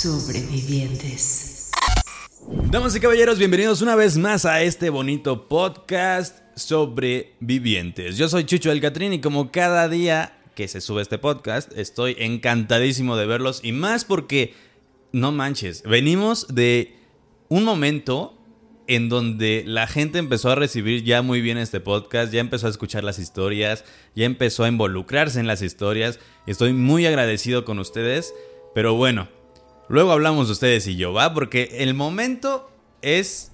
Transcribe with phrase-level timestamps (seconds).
[0.00, 1.72] Sobrevivientes.
[2.70, 8.16] Damas y caballeros, bienvenidos una vez más a este bonito podcast Sobrevivientes.
[8.16, 12.16] Yo soy Chucho del Catrín y como cada día que se sube este podcast, estoy
[12.18, 14.54] encantadísimo de verlos y más porque,
[15.12, 16.94] no manches, venimos de
[17.50, 18.38] un momento
[18.86, 22.70] en donde la gente empezó a recibir ya muy bien este podcast, ya empezó a
[22.70, 26.20] escuchar las historias, ya empezó a involucrarse en las historias.
[26.46, 28.32] Estoy muy agradecido con ustedes,
[28.74, 29.28] pero bueno,
[29.90, 31.34] luego hablamos de ustedes y yo, ¿va?
[31.34, 32.70] Porque el momento
[33.02, 33.52] es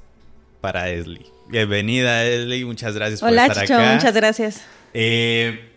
[0.61, 1.27] para Esli.
[1.49, 3.95] Bienvenida, Esli, muchas gracias por Hola, estar Chicho, acá.
[3.95, 4.63] muchas gracias.
[4.95, 5.71] Eh,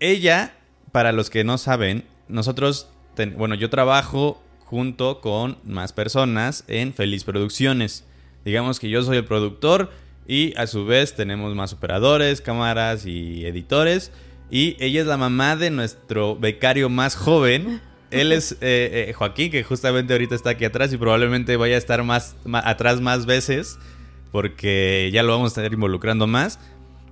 [0.00, 0.54] ella,
[0.92, 6.92] para los que no saben, nosotros, ten- bueno, yo trabajo junto con más personas en
[6.94, 8.04] Feliz Producciones.
[8.44, 9.90] Digamos que yo soy el productor
[10.26, 14.12] y a su vez tenemos más operadores, cámaras y editores.
[14.50, 17.80] Y ella es la mamá de nuestro becario más joven.
[18.12, 21.78] Él es eh, eh, Joaquín, que justamente ahorita está aquí atrás y probablemente vaya a
[21.78, 23.78] estar más, atrás más veces
[24.32, 26.58] porque ya lo vamos a estar involucrando más.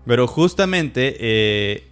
[0.06, 1.84] Pero justamente eh,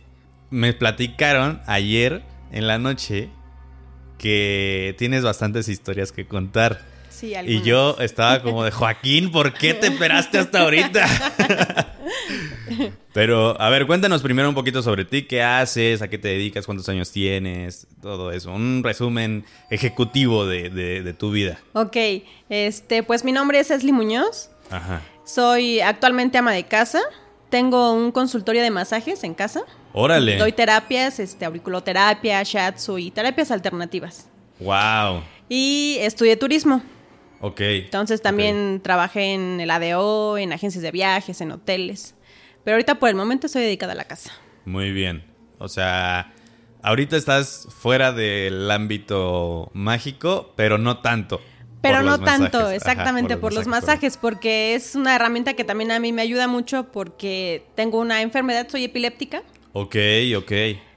[0.51, 3.29] me platicaron ayer en la noche
[4.17, 6.81] que tienes bastantes historias que contar.
[7.19, 11.05] Sí, Y yo estaba como de Joaquín, ¿por qué te esperaste hasta ahorita?
[13.13, 16.67] Pero, a ver, cuéntanos primero un poquito sobre ti, qué haces, a qué te dedicas,
[16.67, 18.53] cuántos años tienes, todo eso.
[18.53, 21.59] Un resumen ejecutivo de, de- de tu vida.
[21.73, 21.97] Ok,
[22.49, 24.51] este, pues mi nombre es Esli Muñoz.
[24.71, 25.03] Ajá.
[25.25, 27.01] Soy actualmente ama de casa.
[27.51, 29.63] Tengo un consultorio de masajes en casa.
[29.93, 30.37] Órale.
[30.37, 34.29] Doy terapias, este, auriculoterapia, shiatsu y terapias alternativas.
[34.61, 35.23] Wow.
[35.49, 36.83] Y estudié turismo.
[37.41, 37.61] Ok.
[37.61, 42.15] Entonces también trabajé en el ADO, en agencias de viajes, en hoteles.
[42.65, 44.33] Pero ahorita por el momento estoy dedicada a la casa.
[44.65, 45.25] Muy bien.
[45.59, 46.33] O sea,
[46.83, 51.41] ahorita estás fuera del ámbito mágico, pero no tanto.
[51.81, 52.41] Pero no los masajes.
[52.41, 56.23] tanto, Ajá, exactamente por los masajes, porque es una herramienta que también a mí me
[56.23, 59.43] ayuda mucho porque tengo una enfermedad, soy epiléptica.
[59.73, 59.97] Ok,
[60.37, 60.53] ok.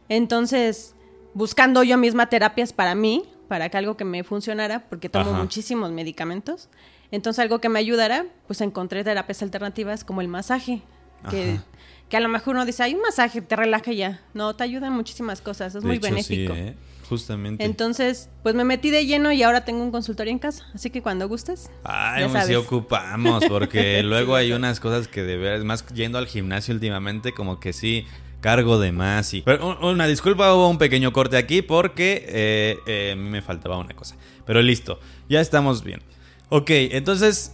[0.09, 0.95] Entonces,
[1.33, 5.41] buscando yo misma terapias para mí, para que algo que me funcionara, porque tomo Ajá.
[5.41, 6.69] muchísimos medicamentos.
[7.11, 10.81] Entonces, algo que me ayudara, pues encontré terapias alternativas como el masaje,
[11.29, 11.59] que,
[12.07, 14.21] que a lo mejor uno dice, hay un masaje, te relaja ya.
[14.33, 16.53] No, te ayuda en muchísimas cosas, es De muy hecho, benéfico.
[16.53, 16.75] Sí, ¿eh?
[17.09, 17.65] Justamente.
[17.65, 20.65] Entonces, pues me metí de lleno y ahora tengo un consultorio en casa.
[20.73, 21.69] Así que cuando gustes.
[21.83, 26.27] Ay, pues sí ocupamos, porque luego hay unas cosas que de veras, más yendo al
[26.27, 28.07] gimnasio últimamente, como que sí,
[28.41, 29.41] cargo de más y...
[29.43, 33.41] Pero un- una disculpa, hubo un pequeño corte aquí porque eh, eh, a mí me
[33.41, 34.17] faltaba una cosa.
[34.45, 36.01] Pero listo, ya estamos bien.
[36.49, 37.53] Ok, entonces,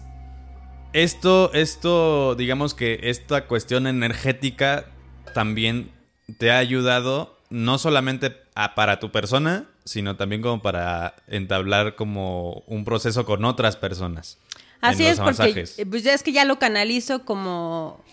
[0.94, 4.86] esto, esto, digamos que esta cuestión energética
[5.34, 5.92] también
[6.38, 12.64] te ha ayudado no solamente a- para tu persona, sino también como para entablar como
[12.68, 14.38] un proceso con otras personas.
[14.82, 18.04] Así en es, porque eh, pues ya es que ya lo canalizo como,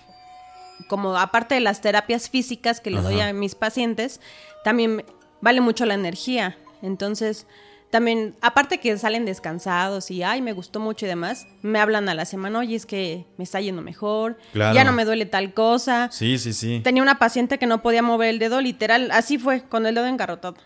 [0.88, 4.20] como aparte de las terapias físicas que le doy a mis pacientes,
[4.64, 5.04] también
[5.40, 6.56] vale mucho la energía.
[6.82, 7.46] Entonces,
[7.90, 12.14] también, aparte que salen descansados y, ay, me gustó mucho y demás, me hablan a
[12.14, 14.74] la semana, oye, es que me está yendo mejor, Claro.
[14.74, 16.08] ya no me duele tal cosa.
[16.10, 16.80] Sí, sí, sí.
[16.82, 20.06] Tenía una paciente que no podía mover el dedo, literal, así fue, con el dedo
[20.06, 20.56] engarrotado.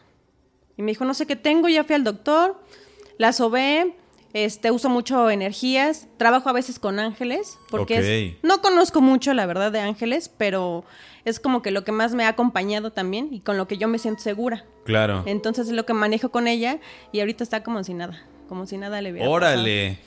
[0.78, 2.62] Y me dijo, no sé qué tengo, ya fui al doctor,
[3.18, 3.94] la sobé,
[4.34, 7.98] este, uso mucho energías, trabajo a veces con ángeles, porque
[8.36, 10.84] es- no conozco mucho, la verdad, de ángeles, pero
[11.24, 13.88] es como que lo que más me ha acompañado también y con lo que yo
[13.88, 14.64] me siento segura.
[14.84, 15.22] Claro.
[15.26, 16.78] Entonces es lo que manejo con ella
[17.12, 19.98] y ahorita está como si nada, como si nada le hubiera Órale,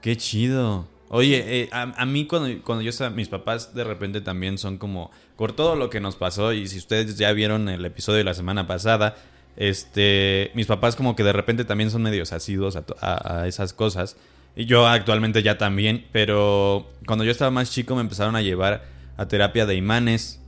[0.00, 0.86] qué chido.
[1.10, 4.78] Oye, eh, a, a mí cuando, cuando yo estaba, mis papás de repente también son
[4.78, 8.24] como, por todo lo que nos pasó, y si ustedes ya vieron el episodio de
[8.24, 9.14] la semana pasada,
[9.56, 13.46] este, mis papás como que de repente también son medios asiduos a, to- a- a
[13.48, 14.16] esas cosas.
[14.56, 18.84] Y yo actualmente ya también, pero cuando yo estaba más chico me empezaron a llevar
[19.16, 20.40] a terapia de imanes.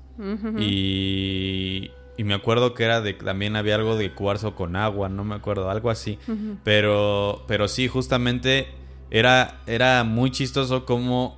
[0.58, 5.24] y, y me acuerdo que era de también había algo de cuarzo con agua, no
[5.24, 6.18] me acuerdo, algo así.
[6.64, 8.68] Pero pero sí, justamente
[9.10, 11.36] era era muy chistoso como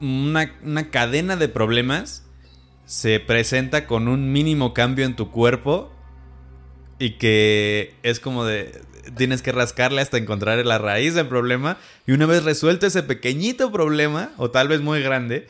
[0.00, 2.26] una, una cadena de problemas
[2.90, 5.92] se presenta con un mínimo cambio en tu cuerpo
[6.98, 8.80] y que es como de
[9.16, 13.70] tienes que rascarle hasta encontrar la raíz del problema y una vez resuelto ese pequeñito
[13.70, 15.46] problema o tal vez muy grande,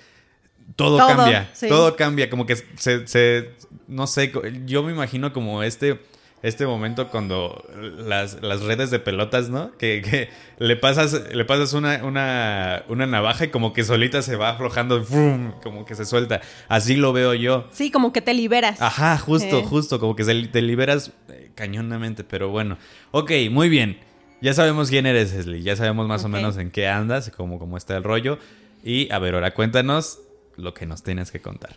[0.77, 1.67] todo, Todo, cambia, sí.
[1.69, 3.51] todo cambia, como que se, se-
[3.89, 4.33] no sé,
[4.67, 5.99] yo me imagino como este,
[6.43, 7.65] este momento cuando
[7.99, 9.73] las, las redes de pelotas, ¿no?
[9.77, 10.29] Que, que
[10.59, 15.03] le pasas, le pasas una, una, una navaja y como que solita se va aflojando,
[15.05, 15.53] ¡fum!
[15.63, 16.41] como que se suelta.
[16.69, 17.67] Así lo veo yo.
[17.73, 18.81] Sí, como que te liberas.
[18.81, 19.65] Ajá, justo, Eh.
[19.69, 22.79] justo, como que se- te liberas eh, cañonamente, pero bueno.
[23.11, 23.99] Ok, muy bien.
[24.41, 25.63] Ya sabemos quién eres, Leslie.
[25.63, 28.39] Ya sabemos más o menos en qué andas, cómo, cómo está el rollo.
[28.83, 30.21] Y a ver, ahora cuéntanos
[30.57, 31.77] lo que nos tienes que contar.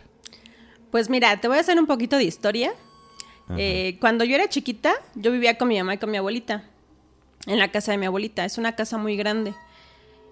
[0.90, 2.72] Pues mira, te voy a hacer un poquito de historia.
[3.56, 6.64] Eh, cuando yo era chiquita, yo vivía con mi mamá y con mi abuelita.
[7.46, 8.44] En la casa de mi abuelita.
[8.44, 9.54] Es una casa muy grande.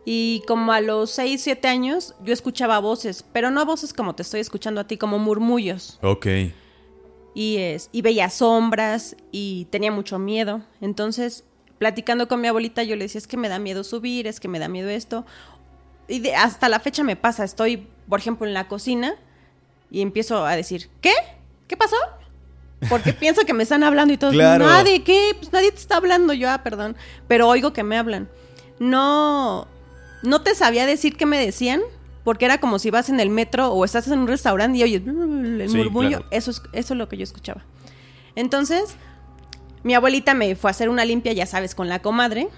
[0.05, 3.25] Y como a los 6, 7 años, yo escuchaba voces.
[3.32, 5.99] Pero no voces como te estoy escuchando a ti, como murmullos.
[6.03, 6.26] Ok.
[7.35, 10.62] Y, es, y veía sombras y tenía mucho miedo.
[10.81, 11.44] Entonces,
[11.79, 14.49] platicando con mi abuelita, yo le decía, es que me da miedo subir, es que
[14.49, 15.25] me da miedo esto.
[16.08, 19.15] Y de- hasta la fecha me pasa, estoy, por ejemplo, en la cocina
[19.91, 21.12] y empiezo a decir, ¿qué?
[21.69, 21.97] ¿Qué pasó?
[22.88, 24.31] Porque pienso que me están hablando y todo.
[24.31, 24.67] Claro.
[24.67, 25.37] Nadie, ¿qué?
[25.38, 26.32] Pues nadie te está hablando.
[26.32, 26.96] Yo, ah, perdón.
[27.29, 28.29] Pero oigo que me hablan.
[28.79, 29.67] No,
[30.23, 31.81] no te sabía decir qué me decían,
[32.25, 35.02] porque era como si vas en el metro o estás en un restaurante y oyes
[35.06, 36.08] el Sí, murmullo.
[36.19, 36.25] claro.
[36.31, 37.62] Eso, es, eso es lo que yo escuchaba.
[38.34, 38.96] Entonces,
[39.82, 42.49] mi abuelita me fue a hacer una limpia, ya sabes, con la comadre.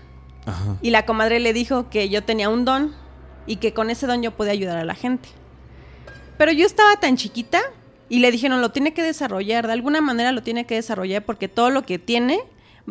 [0.46, 0.76] Ajá.
[0.82, 2.94] Y la comadre le dijo que yo tenía un don
[3.46, 5.28] y que con ese don yo podía ayudar a la gente.
[6.38, 7.60] Pero yo estaba tan chiquita
[8.08, 11.48] y le dijeron, lo tiene que desarrollar, de alguna manera lo tiene que desarrollar porque
[11.48, 12.40] todo lo que tiene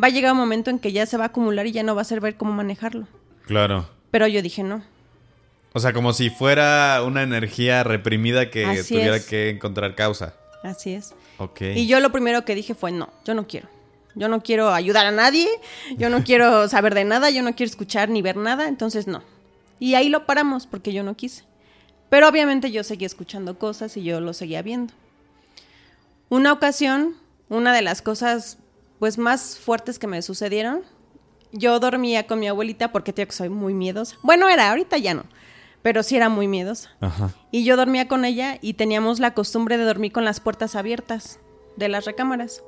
[0.02, 1.94] va a llegar un momento en que ya se va a acumular y ya no
[1.94, 3.06] va a saber cómo manejarlo.
[3.46, 3.88] Claro.
[4.10, 4.82] Pero yo dije, no.
[5.72, 9.26] O sea, como si fuera una energía reprimida que Así tuviera es.
[9.26, 10.34] que encontrar causa.
[10.62, 11.14] Así es.
[11.38, 11.60] Ok.
[11.74, 13.68] Y yo lo primero que dije fue, no, yo no quiero.
[14.14, 15.48] Yo no quiero ayudar a nadie,
[15.98, 19.22] yo no quiero saber de nada, yo no quiero escuchar ni ver nada, entonces no.
[19.80, 21.42] Y ahí lo paramos porque yo no quise.
[22.08, 24.94] Pero obviamente yo seguía escuchando cosas y yo lo seguía viendo.
[26.28, 27.16] Una ocasión,
[27.48, 28.58] una de las cosas
[28.98, 30.82] pues más fuertes que me sucedieron,
[31.52, 34.16] yo dormía con mi abuelita porque tío que soy muy miedosa.
[34.22, 35.24] Bueno, era, ahorita ya no,
[35.82, 36.90] pero sí era muy miedosa.
[37.00, 37.30] Ajá.
[37.50, 41.38] Y yo dormía con ella y teníamos la costumbre de dormir con las puertas abiertas
[41.76, 42.62] de las recámaras.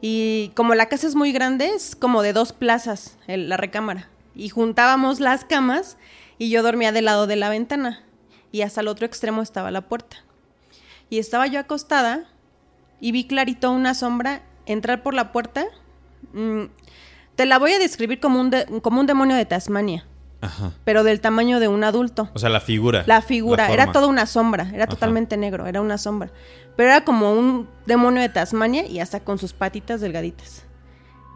[0.00, 4.08] Y como la casa es muy grande, es como de dos plazas el- la recámara.
[4.36, 5.96] Y juntábamos las camas
[6.38, 8.04] y yo dormía del lado de la ventana.
[8.52, 10.18] Y hasta el otro extremo estaba la puerta.
[11.10, 12.28] Y estaba yo acostada
[13.00, 15.64] y vi clarito una sombra entrar por la puerta.
[16.32, 16.64] Mm,
[17.36, 20.06] te la voy a describir como un, de- como un demonio de Tasmania,
[20.40, 20.72] Ajá.
[20.84, 22.28] pero del tamaño de un adulto.
[22.34, 23.04] O sea, la figura.
[23.06, 24.90] La figura, la era toda una sombra, era Ajá.
[24.94, 26.30] totalmente negro, era una sombra.
[26.76, 30.64] Pero era como un demonio de Tasmania y hasta con sus patitas delgaditas.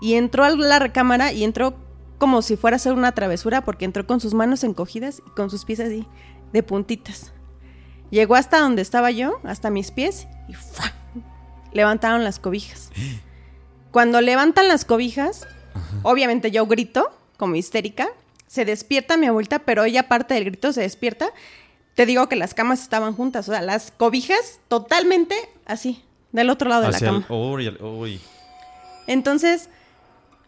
[0.01, 1.75] Y entró a la recámara y entró
[2.19, 5.51] como si fuera a hacer una travesura porque entró con sus manos encogidas y con
[5.51, 6.07] sus pies así,
[6.53, 7.33] de puntitas.
[8.11, 10.93] Llegó hasta donde estaba yo, hasta mis pies, y ¡fua!
[11.73, 12.91] Levantaron las cobijas.
[13.91, 15.47] Cuando levantan las cobijas,
[16.03, 18.09] obviamente yo grito, como histérica,
[18.47, 21.31] se despierta mi abuelita, pero ella parte del grito se despierta.
[21.95, 25.35] Te digo que las camas estaban juntas, o sea, las cobijas totalmente
[25.67, 26.03] así,
[26.33, 27.27] del otro lado de la el- cama.
[27.29, 27.29] El-.
[29.07, 29.69] Entonces,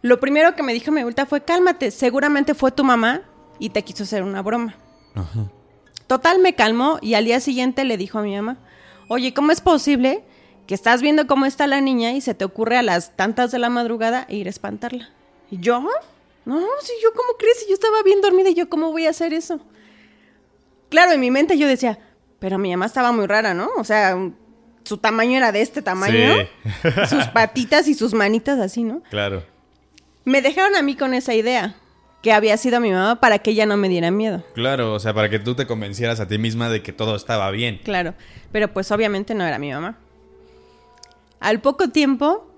[0.02, 3.22] lo primero que me dijo mi abuelita fue, cálmate, seguramente fue tu mamá
[3.58, 4.74] y te quiso hacer una broma.
[5.14, 5.46] Ajá.
[6.06, 8.58] Total, me calmó y al día siguiente le dijo a mi mamá,
[9.08, 10.22] oye, ¿cómo es posible
[10.66, 13.58] que estás viendo cómo está la niña y se te ocurre a las tantas de
[13.58, 15.10] la madrugada ir a espantarla?
[15.50, 15.80] ¿Y yo?
[16.44, 17.60] No, si yo, ¿cómo crees?
[17.60, 19.60] Si yo estaba bien dormida y yo, ¿cómo voy a hacer eso?
[20.90, 21.98] Claro, en mi mente yo decía,
[22.38, 23.68] pero mi mamá estaba muy rara, ¿no?
[23.76, 24.16] O sea,
[24.84, 26.14] su tamaño era de este tamaño,
[26.82, 26.88] Sí.
[27.08, 29.02] sus patitas y sus manitas así, ¿no?
[29.10, 29.42] Claro.
[30.24, 31.74] Me dejaron a mí con esa idea,
[32.22, 34.42] que había sido mi mamá para que ella no me diera miedo.
[34.54, 37.50] Claro, o sea, para que tú te convencieras a ti misma de que todo estaba
[37.50, 37.80] bien.
[37.84, 38.14] Claro,
[38.52, 39.98] pero pues obviamente no era mi mamá.
[41.44, 42.50] Al poco tiempo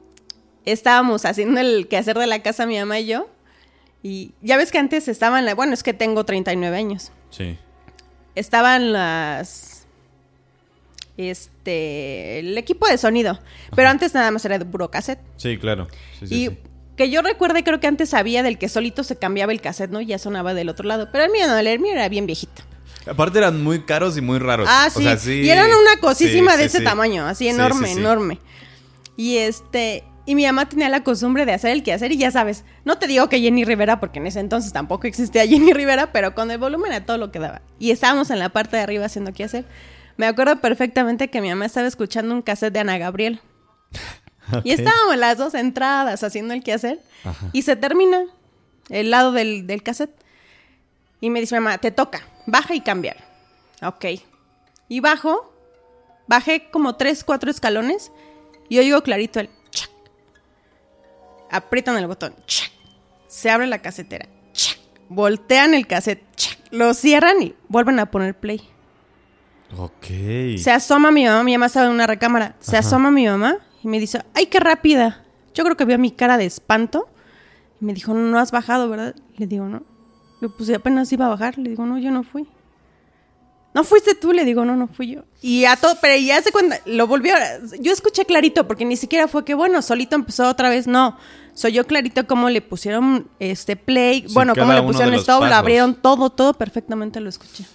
[0.64, 3.28] estábamos haciendo el quehacer de la casa mi mamá y yo.
[4.02, 7.10] Y ya ves que antes estaban, la- bueno, es que tengo 39 años.
[7.30, 7.58] Sí.
[8.36, 9.86] Estaban las
[11.16, 13.38] este el equipo de sonido,
[13.74, 15.18] pero antes nada más era de puro cassette.
[15.36, 15.88] Sí, claro.
[16.20, 16.58] Sí, sí, y sí.
[16.96, 20.00] que yo recuerde, creo que antes había del que solito se cambiaba el cassette, ¿no?
[20.00, 21.08] Y ya sonaba del otro lado.
[21.10, 22.62] Pero el mío no, el mío era bien viejito.
[23.06, 24.68] Aparte eran muy caros y muy raros.
[24.70, 25.04] Ah, O sí.
[25.04, 25.40] sea, sí.
[25.42, 28.38] Y eran una cosísima Sí, de ese tamaño, así Sí, enorme, enorme.
[29.16, 32.64] Y este, y mi mamá tenía la costumbre de hacer el quehacer y ya sabes,
[32.84, 36.34] no te digo que Jenny Rivera porque en ese entonces tampoco existía Jenny Rivera, pero
[36.34, 37.62] con el volumen a todo lo que daba.
[37.78, 39.64] Y estábamos en la parte de arriba haciendo quehacer.
[40.16, 43.40] Me acuerdo perfectamente que mi mamá estaba escuchando un cassette de Ana Gabriel.
[44.62, 47.00] Y estábamos las dos entradas haciendo el quehacer.
[47.52, 48.26] Y se termina
[48.90, 50.14] el lado del, del cassette.
[51.20, 53.16] Y me dice, mamá, te toca, baja y cambiar.
[53.82, 54.04] Ok.
[54.88, 55.52] Y bajo,
[56.28, 58.12] bajé como tres, cuatro escalones
[58.68, 59.90] y oigo clarito el chac.
[61.50, 62.70] Aprietan el botón, chac.
[63.28, 64.78] Se abre la casetera, chac.
[65.08, 66.58] Voltean el cassette, chac.
[66.70, 68.60] Lo cierran y vuelven a poner play.
[69.76, 70.06] Ok.
[70.58, 72.56] Se asoma mi mamá, mi mamá estaba en una recámara.
[72.60, 75.24] Se asoma mi mamá y me dice, ¡ay, qué rápida!
[75.54, 77.08] Yo creo que vio mi cara de espanto.
[77.80, 79.14] Y me dijo, no has bajado, ¿verdad?
[79.36, 79.82] Le digo, no.
[80.40, 81.58] Le puse apenas iba a bajar.
[81.58, 82.48] Le digo, no, yo no fui.
[83.76, 85.24] No fuiste tú, le digo, no, no fui yo.
[85.42, 87.34] Y a todo, pero ya se cuenta, lo volvió.
[87.78, 90.86] Yo escuché clarito, porque ni siquiera fue que, bueno, solito empezó otra vez.
[90.86, 91.18] No,
[91.52, 94.24] soy yo clarito cómo le pusieron este play.
[94.26, 97.66] Sí, bueno, cómo le pusieron stop, lo abrieron todo, todo perfectamente lo escuché.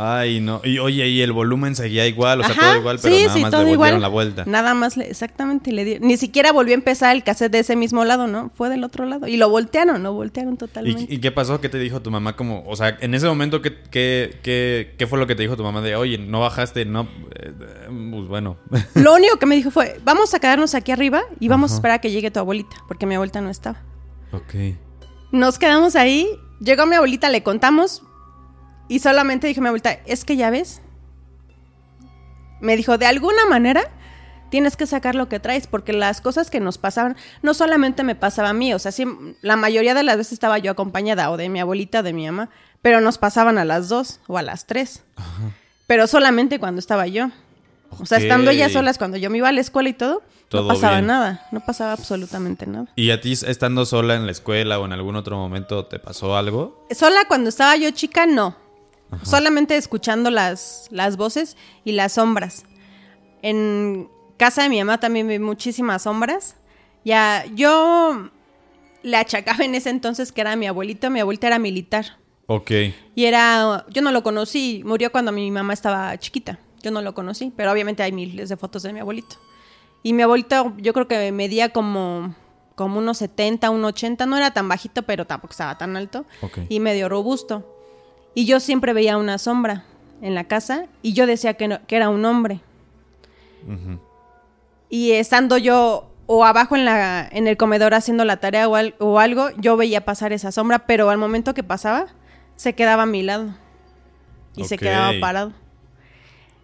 [0.00, 0.60] Ay, no.
[0.64, 3.34] Y oye, y el volumen seguía igual, o sea, Ajá, todo igual, pero sí, nada
[3.34, 4.00] sí, más todo le igual.
[4.00, 4.44] la vuelta.
[4.46, 7.74] Nada más, le- exactamente, le di- Ni siquiera volvió a empezar el cassette de ese
[7.74, 8.50] mismo lado, ¿no?
[8.54, 9.26] Fue del otro lado.
[9.26, 11.06] Y lo voltearon, lo voltearon totalmente.
[11.12, 11.60] ¿Y, y qué pasó?
[11.60, 12.36] ¿Qué te dijo tu mamá?
[12.36, 15.56] Como, o sea, en ese momento, ¿qué, qué, qué, qué fue lo que te dijo
[15.56, 17.52] tu mamá de, oye, no bajaste, no, eh,
[18.10, 18.56] pues bueno.
[18.94, 21.96] Lo único que me dijo fue, vamos a quedarnos aquí arriba y vamos a esperar
[21.96, 23.82] a que llegue tu abuelita, porque mi abuelita no estaba.
[24.32, 24.76] ok.
[25.32, 26.26] Nos quedamos ahí,
[26.60, 28.02] llegó mi abuelita, le contamos
[28.88, 30.80] y solamente dije a mi abuelita, es que ya ves.
[32.60, 33.82] Me dijo, de alguna manera
[34.50, 38.14] tienes que sacar lo que traes, porque las cosas que nos pasaban, no solamente me
[38.14, 39.04] pasaba a mí, o sea, sí,
[39.42, 42.24] la mayoría de las veces estaba yo acompañada o de mi abuelita o de mi
[42.26, 42.48] mamá,
[42.80, 45.04] pero nos pasaban a las dos o a las tres.
[45.86, 47.28] Pero solamente cuando estaba yo.
[48.00, 50.62] O sea, estando ellas solas, cuando yo me iba a la escuela y todo, Todo
[50.62, 51.06] no pasaba bien.
[51.06, 52.86] nada, no pasaba absolutamente nada.
[52.96, 56.36] ¿Y a ti estando sola en la escuela o en algún otro momento te pasó
[56.36, 56.86] algo?
[56.90, 58.56] Sola cuando estaba yo chica, no.
[59.22, 62.64] Solamente escuchando las, las voces y las sombras.
[63.42, 66.56] En casa de mi mamá también vi muchísimas sombras.
[67.04, 68.30] Ya, yo
[69.02, 71.10] le achacaba en ese entonces que era mi abuelito.
[71.10, 72.18] Mi abuelita era militar.
[72.46, 72.70] Ok.
[73.14, 76.58] Y era, yo no lo conocí, murió cuando mi mamá estaba chiquita.
[76.82, 79.36] Yo no lo conocí, pero obviamente hay miles de fotos de mi abuelito.
[80.02, 82.34] Y mi abuelito, yo creo que medía como,
[82.74, 86.24] como unos 70, unos 80, no era tan bajito, pero tampoco estaba tan alto.
[86.40, 86.60] Ok.
[86.68, 87.77] Y medio robusto.
[88.38, 89.82] Y yo siempre veía una sombra
[90.22, 92.60] en la casa y yo decía que, no- que era un hombre.
[94.88, 98.94] Y estando yo o abajo en, la, en el comedor haciendo la tarea o, al-
[99.00, 102.06] o algo, yo veía pasar esa sombra, pero al momento que pasaba,
[102.54, 103.46] se quedaba a mi lado.
[104.54, 105.52] Y se quedaba parado.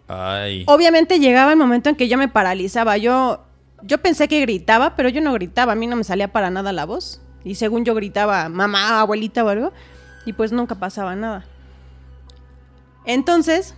[0.07, 0.63] Ay.
[0.67, 2.95] Obviamente llegaba el momento en que yo me paralizaba.
[2.97, 3.43] Yo,
[3.83, 5.73] yo pensé que gritaba, pero yo no gritaba.
[5.73, 7.21] A mí no me salía para nada la voz.
[7.43, 9.73] Y según yo gritaba, mamá, abuelita o algo.
[10.25, 11.45] Y pues nunca pasaba nada.
[13.05, 13.75] Entonces,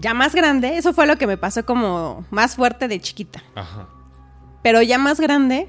[0.00, 3.42] ya más grande, eso fue lo que me pasó como más fuerte de chiquita.
[3.54, 3.88] Ajá.
[4.62, 5.68] Pero ya más grande,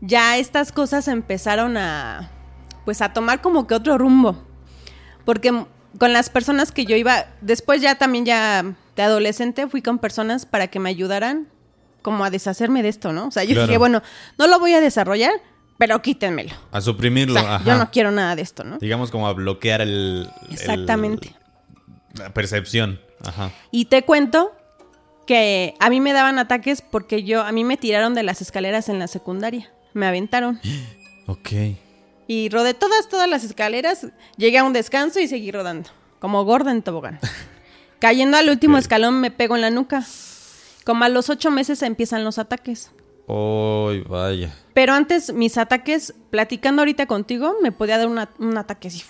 [0.00, 2.30] ya estas cosas empezaron a,
[2.84, 4.36] pues a tomar como que otro rumbo.
[5.24, 5.64] Porque
[5.98, 8.64] con las personas que yo iba, después ya también ya
[8.94, 11.48] de adolescente fui con personas para que me ayudaran
[12.02, 13.26] como a deshacerme de esto, ¿no?
[13.26, 13.66] O sea, yo Claro.
[13.66, 14.02] dije, bueno,
[14.38, 15.32] no lo voy a desarrollar,
[15.78, 16.54] pero quítenmelo.
[16.72, 17.64] A O suprimirlo, sea, ajá.
[17.64, 18.78] yo no quiero nada de esto, ¿no?
[18.78, 20.28] Digamos como a bloquear el...
[20.48, 21.34] el- Exactamente.
[22.14, 23.00] la percepción.
[23.24, 23.50] Ajá.
[23.70, 24.52] Y te cuento
[25.26, 28.88] que a mí me daban ataques porque yo, a mí me tiraron de las escaleras
[28.88, 29.70] en la secundaria.
[29.94, 30.60] Me aventaron.
[31.28, 31.50] Ok.
[32.28, 34.06] Y rodé todas, todas las escaleras.
[34.36, 35.90] Llegué a un descanso y seguí rodando.
[36.20, 37.18] Como gorda en tobogán.
[37.98, 40.04] Cayendo al último escalón me pego en la nuca.
[40.84, 42.92] Como a los ocho meses empiezan los ataques.
[43.26, 44.54] Uy, vaya.
[44.76, 49.02] Pero antes, mis ataques, platicando ahorita contigo, me podía dar una- un ataque así.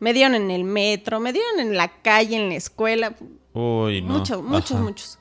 [0.00, 3.14] Me dieron en el metro, me dieron en la calle, en la escuela.
[3.54, 4.18] Uy, no.
[4.18, 4.82] Muchos, muchos, Ajá.
[4.82, 5.18] muchos.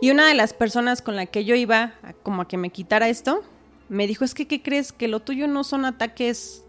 [0.00, 2.70] Y una de las personas con la que yo iba, a- como a que me
[2.70, 3.44] quitara esto,
[3.88, 4.90] me dijo, es que, ¿qué crees?
[4.90, 6.64] Que lo tuyo no son ataques,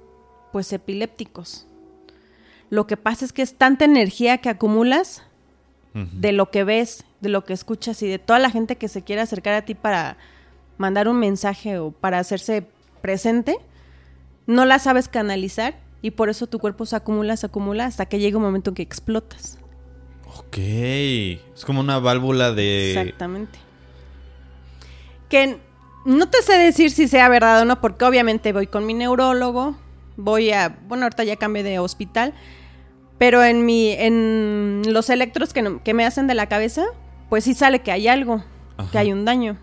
[0.51, 1.65] pues, epilépticos.
[2.69, 5.23] Lo que pasa es que es tanta energía que acumulas
[5.95, 9.01] de lo que ves, de lo que escuchas y de toda la gente que se
[9.03, 10.17] quiere acercar a ti para
[10.79, 12.65] mandar un mensaje o para hacerse
[13.01, 13.57] presente,
[14.47, 18.17] no la sabes canalizar y por eso tu cuerpo se acumula, se acumula hasta que
[18.17, 19.59] llega un momento en que explotas.
[20.37, 20.57] Ok.
[20.57, 22.91] Es como una válvula de...
[22.99, 23.59] Exactamente.
[25.29, 25.57] Que
[26.05, 29.75] no te sé decir si sea verdad o no, porque obviamente voy con mi neurólogo,
[30.17, 32.33] voy a, bueno, ahorita ya cambié de hospital,
[33.17, 36.85] pero en mi, en los electros que, no- que me hacen de la cabeza,
[37.29, 38.43] pues sí sale que hay algo,
[38.77, 38.89] Ajá.
[38.91, 39.57] que hay un daño.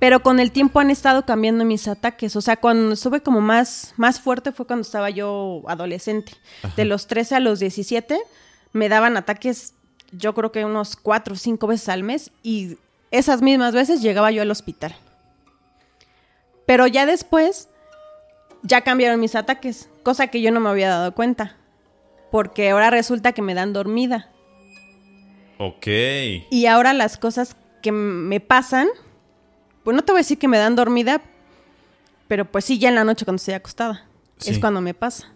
[0.00, 2.34] Pero con el tiempo han estado cambiando mis ataques.
[2.34, 6.32] O sea, cuando estuve como más, más fuerte fue cuando estaba yo adolescente.
[6.74, 8.18] De los 13 a los 17
[8.72, 9.74] me daban ataques,
[10.10, 12.32] yo creo que unos 4 o 5 veces al mes.
[12.42, 12.78] Y
[13.10, 14.96] esas mismas veces llegaba yo al hospital.
[16.64, 17.68] Pero ya después,
[18.62, 21.56] ya cambiaron mis ataques, cosa que yo no me había dado cuenta.
[22.30, 24.30] Porque ahora resulta que me dan dormida.
[25.58, 25.86] Ok.
[26.50, 28.88] Y ahora las cosas que me pasan,
[29.84, 31.20] pues no te voy a decir que me dan dormida,
[32.28, 34.06] pero pues sí, ya en la noche cuando estoy acostada.
[34.38, 34.50] Sí.
[34.50, 35.28] Es cuando me pasa.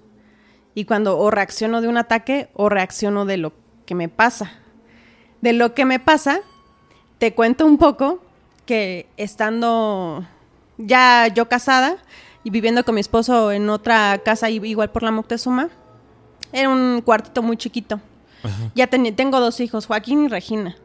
[0.74, 3.52] Y cuando o reacciono de un ataque o reacciono de lo
[3.86, 4.52] que me pasa.
[5.40, 6.40] De lo que me pasa,
[7.18, 8.22] te cuento un poco
[8.66, 10.26] que estando
[10.78, 11.96] ya yo casada
[12.42, 15.68] y viviendo con mi esposo en otra casa igual por la Moctezuma,
[16.52, 18.00] era un cuartito muy chiquito.
[18.74, 20.76] Ya tengo dos hijos, Joaquín y Regina.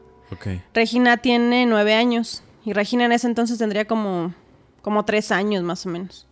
[0.72, 4.34] Regina tiene nueve años y Regina en ese entonces tendría como,
[4.82, 6.26] como tres años más o menos.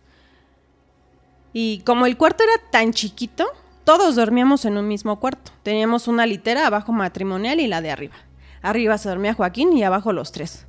[1.53, 3.47] Y como el cuarto era tan chiquito,
[3.83, 5.51] todos dormíamos en un mismo cuarto.
[5.63, 8.15] Teníamos una litera abajo matrimonial y la de arriba.
[8.61, 10.67] Arriba se dormía Joaquín y abajo los tres.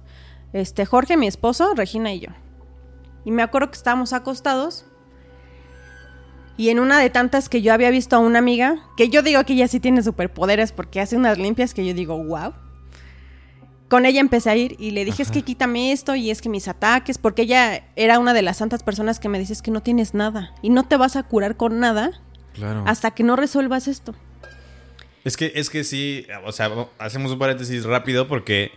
[0.52, 2.30] Este, Jorge, mi esposo, Regina y yo.
[3.24, 4.86] Y me acuerdo que estábamos acostados.
[6.56, 9.44] Y en una de tantas que yo había visto a una amiga, que yo digo
[9.44, 12.54] que ella sí tiene superpoderes porque hace unas limpias que yo digo, wow.
[13.90, 16.48] Con ella empecé a ir y le dije, es que quítame esto y es que
[16.48, 19.70] mis ataques, porque ella era una de las santas personas que me dice, es que
[19.72, 22.12] no tienes nada y no te vas a curar con nada
[22.54, 22.84] Claro.
[22.86, 24.14] hasta que no resuelvas esto.
[25.24, 28.70] Es que, es que sí, o sea, hacemos un paréntesis rápido porque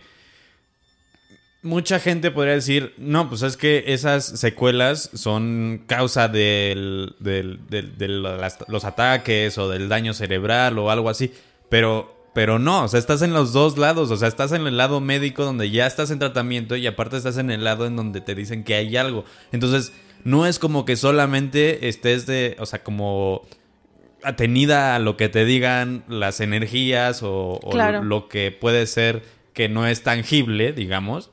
[1.62, 7.96] mucha gente podría decir, no, pues es que esas secuelas son causa del, del- del-
[7.96, 11.32] de los ataques o del daño cerebral o algo así,
[11.70, 14.76] pero, pero no, o sea, estás en los dos lados, o sea, estás en el
[14.76, 18.20] lado médico donde ya estás en tratamiento y aparte estás en el lado en donde
[18.20, 19.24] te dicen que hay algo.
[19.52, 19.92] Entonces,
[20.24, 23.42] no es como que solamente estés de, o sea, como
[24.22, 28.02] atenida a lo que te digan las energías o, o Claro.
[28.02, 29.22] lo que puede ser
[29.52, 31.30] que no es tangible, digamos,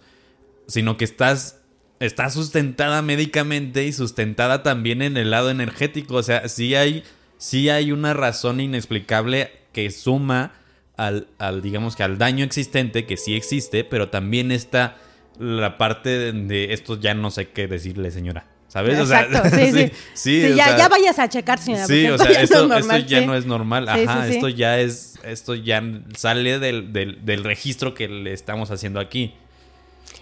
[0.67, 1.61] sino que estás,
[1.99, 6.15] estás sustentada médicamente y sustentada también en el lado energético.
[6.15, 7.03] O sea, sí hay,
[7.37, 10.53] sí hay una razón inexplicable que suma
[10.97, 14.97] al, al, digamos que al daño existente, que sí existe, pero también está
[15.39, 18.45] la parte de, esto ya no sé qué decirle, señora.
[18.67, 18.99] ¿Sabes?
[18.99, 19.91] O sea, sí, sí.
[20.13, 21.87] sí, Sí, o ya, sea, ya vayas a checar, señora.
[21.87, 23.89] Sí, o sea, esto, no es esto normal, ya no es normal.
[23.89, 25.83] Ajá, esto ya es, esto ya
[26.15, 29.33] sale del, del, del registro que le estamos haciendo aquí.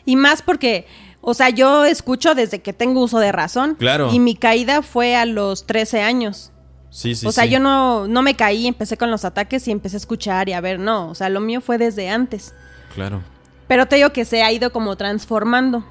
[0.03, 0.87] Y más porque,
[1.21, 3.75] o sea, yo escucho desde que tengo uso de razón.
[3.75, 4.11] Claro.
[4.11, 6.51] Y mi caída fue a los 13 años.
[6.89, 7.51] Sí, sí, o sea, sí.
[7.51, 10.61] yo no, no me caí, empecé con los ataques y empecé a escuchar y a
[10.61, 12.53] ver, no, o sea, lo mío fue desde antes.
[12.95, 13.21] Claro.
[13.67, 15.85] Pero te digo que se ha ido como transformando.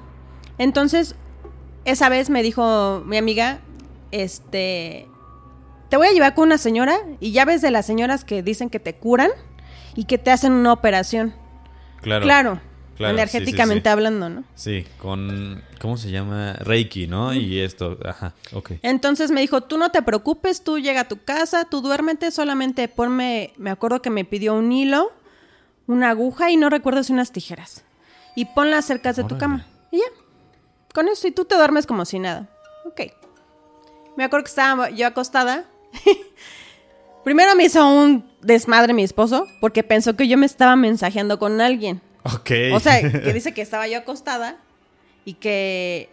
[0.57, 1.15] Entonces,
[1.85, 3.59] esa vez me dijo mi amiga,
[4.11, 5.07] este,
[5.89, 8.69] te voy a llevar con una señora y ya ves de las señoras que dicen
[8.69, 9.31] que te curan
[9.95, 11.33] y que te hacen una operación.
[12.01, 12.23] Claro.
[12.25, 12.61] Claro,
[12.99, 13.89] Claro, energéticamente sí, sí, sí.
[13.89, 14.43] hablando, ¿no?
[14.55, 15.63] Sí, con.
[15.79, 16.51] ¿Cómo se llama?
[16.59, 17.33] Reiki, ¿no?
[17.33, 17.97] Y esto.
[18.03, 18.71] Ajá, ok.
[18.81, 22.89] Entonces me dijo, tú no te preocupes, tú llega a tu casa, tú duérmete, solamente
[22.89, 25.13] ponme, me acuerdo que me pidió un hilo,
[25.87, 27.85] una aguja y no recuerdo si unas tijeras.
[28.35, 29.65] Y ponlas cerca de tu cama.
[29.91, 30.03] Y ya.
[30.93, 32.49] Con eso, y tú te duermes como si nada.
[32.83, 33.13] Ok.
[34.17, 35.63] Me acuerdo que estaba yo acostada.
[37.23, 41.61] Primero me hizo un desmadre mi esposo porque pensó que yo me estaba mensajeando con
[41.61, 42.01] alguien.
[42.35, 42.51] Ok.
[42.73, 44.57] O sea, que dice que estaba yo acostada
[45.25, 46.09] y que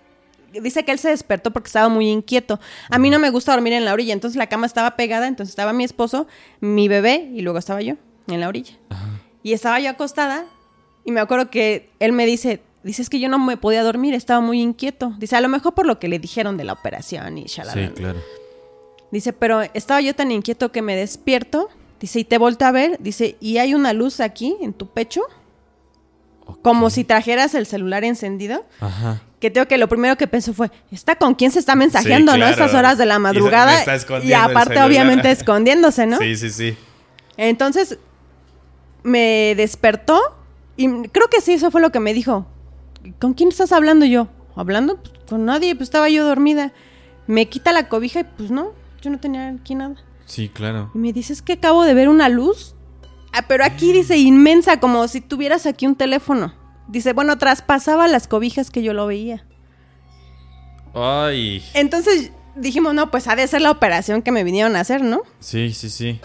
[0.53, 2.61] dice que él se despertó porque estaba muy inquieto.
[2.91, 5.51] A mí no me gusta dormir en la orilla, entonces la cama estaba pegada, entonces
[5.51, 6.27] estaba mi esposo,
[6.61, 7.97] mi bebé y luego estaba yo
[8.29, 8.75] en la orilla.
[9.43, 10.45] Y estaba yo acostada
[11.05, 14.15] y me acuerdo que él me dice, dice es que yo no me podía dormir,
[14.15, 15.15] estaba muy inquieto.
[15.19, 17.89] Dice, a lo mejor por lo que le dijeron de la operación y shalala.
[17.89, 18.21] Sí, claro.
[19.11, 21.69] Dice, pero estaba yo tan inquieto que me despierto.
[22.01, 22.99] Dice, y te volto a ver.
[23.01, 25.23] Dice, y hay una luz aquí en tu pecho.
[26.63, 28.65] Como si trajeras el celular encendido.
[28.81, 29.21] Ajá.
[29.41, 32.39] Que tengo que lo primero que pensó fue, ¿está con quién se está mensajeando, Sí,
[32.39, 32.47] no?
[32.47, 32.65] claro.
[32.65, 33.79] Estas horas de la Y madrugada.
[33.83, 36.19] está Y, aparte, obviamente, escondiéndose, ¿no?
[36.19, 36.77] Sí, sí, sí.
[37.37, 37.99] Entonces,
[39.03, 40.21] me despertó
[40.77, 42.47] y creo que sí, eso fue lo que me dijo.
[43.21, 44.29] ¿Con quién estás hablando yo?
[44.57, 44.97] ¿Hablando?
[44.97, 46.73] Pues, con nadie, pues estaba yo dormida.
[47.27, 48.71] Me quita la cobija y pues no,
[49.03, 49.97] yo no tenía aquí nada.
[50.27, 50.91] Sí, claro.
[50.95, 52.75] Y me dice, es que acabo de ver una luz.
[53.37, 56.55] Ah, pero aquí dice inmensa, como si tuvieras aquí un teléfono.
[56.89, 59.45] Dice, bueno, traspasaba las cobijas que yo lo veía.
[60.95, 61.63] Ay.
[61.75, 65.23] Entonces dijimos, no, pues ha de ser la operación que me vinieron a hacer, ¿no?
[65.41, 66.19] Sí, sí, sí.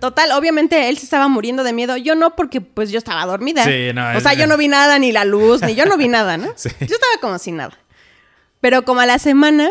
[0.00, 1.96] Total, obviamente él se estaba muriendo de miedo.
[1.96, 3.62] Yo no, porque pues yo estaba dormida.
[3.62, 6.08] Sí, no, O sea, yo no vi nada, ni la luz, ni yo no vi
[6.08, 6.52] nada, ¿no?
[6.56, 6.68] Sí.
[6.80, 7.78] Yo estaba como sin nada.
[8.60, 9.70] Pero como a la semana,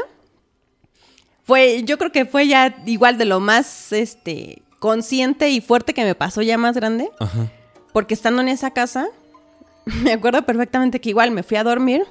[1.44, 6.04] fue, yo creo que fue ya igual de lo más, este, consciente y fuerte que
[6.04, 7.10] me pasó ya más grande.
[7.20, 7.48] Ajá.
[7.92, 9.08] Porque estando en esa casa,
[10.04, 12.04] me acuerdo perfectamente que igual me fui a dormir.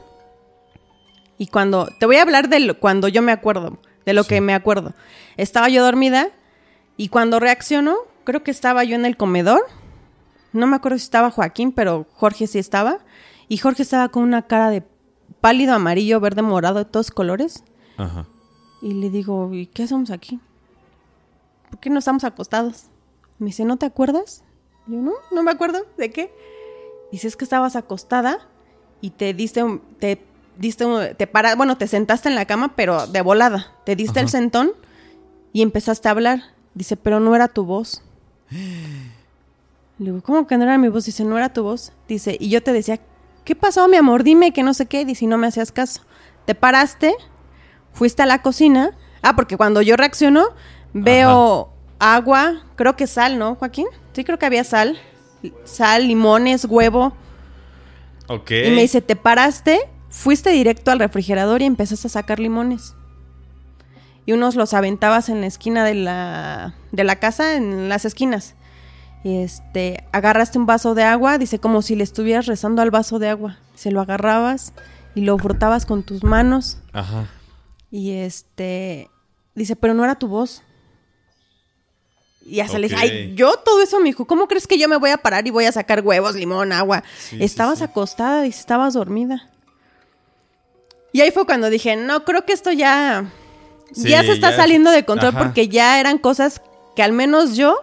[1.38, 1.88] Y cuando.
[2.00, 3.78] Te voy a hablar de lo- cuando yo me acuerdo.
[4.04, 4.92] De lo que me acuerdo.
[5.36, 6.28] Estaba yo dormida.
[6.96, 9.60] Y cuando reaccionó, creo que estaba yo en el comedor.
[10.52, 12.98] No me acuerdo si estaba Joaquín, pero Jorge sí estaba.
[13.48, 14.82] Y Jorge estaba con una cara de
[15.40, 17.62] pálido, amarillo, verde, morado, de todos colores.
[17.96, 18.26] Ajá.
[18.82, 20.38] Y le digo, ¿y qué hacemos aquí?
[21.74, 22.84] ¿Por qué no estamos acostados?
[23.40, 24.44] Me dice, ¿no te acuerdas?
[24.86, 25.80] Yo, no, no me acuerdo.
[25.98, 26.32] ¿De qué?
[27.10, 28.38] Dice, es que estabas acostada
[29.00, 29.80] y te diste un...
[29.98, 30.24] Te
[30.56, 33.72] diste un- te para, bueno, te sentaste en la cama, pero de volada.
[33.84, 34.70] Te diste el sentón
[35.52, 36.44] y empezaste a hablar.
[36.74, 38.04] Dice, pero no era tu voz.
[39.98, 41.06] Le digo, ¿cómo que no era mi voz?
[41.06, 41.90] Dice, no era tu voz.
[42.06, 43.00] Dice, y yo te decía,
[43.44, 44.22] ¿qué pasó, mi amor?
[44.22, 45.04] Dime que no sé qué.
[45.04, 46.02] Dice, y no me hacías caso.
[46.46, 47.16] Te paraste,
[47.92, 48.92] fuiste a la cocina.
[49.22, 50.44] Ah, porque cuando yo reacciono,
[50.94, 53.86] veo agua, creo que sal, ¿no, Joaquín?
[54.14, 54.98] Sí, creo que había sal.
[55.64, 57.12] Sal, limones, huevo.
[58.28, 58.50] Ok.
[58.50, 62.94] Y me dice, te paraste, fuiste directo al refrigerador y empezaste a sacar limones.
[64.24, 68.54] Y unos los aventabas en la esquina de la, de la casa, en las esquinas.
[69.22, 73.18] Y este, agarraste un vaso de agua, dice, como si le estuvieras rezando al vaso
[73.18, 73.58] de agua.
[73.74, 74.72] Se lo agarrabas
[75.14, 76.78] y lo frotabas con tus manos.
[76.92, 77.26] Ajá.
[77.90, 79.10] Y este,
[79.54, 80.62] dice, pero no era tu voz.
[82.46, 83.02] Y hasta le dije, Ok.
[83.10, 85.50] ay, yo todo eso me dijo, ¿cómo crees que yo me voy a parar y
[85.50, 87.02] voy a sacar huevos, limón, agua?
[87.18, 87.84] Sí, estabas sí.
[87.84, 89.48] acostada, dice, estabas dormida.
[91.12, 93.24] Y ahí fue cuando dije, no, creo que esto ya,
[93.92, 95.44] ya se está ya- saliendo de control Ajá.
[95.44, 96.60] porque ya eran cosas
[96.96, 97.76] que al menos yo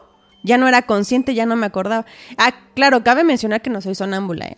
[0.43, 2.05] ya no era consciente, ya no me acordaba.
[2.37, 4.57] Ah, claro, cabe mencionar que no soy sonámbula, ¿eh?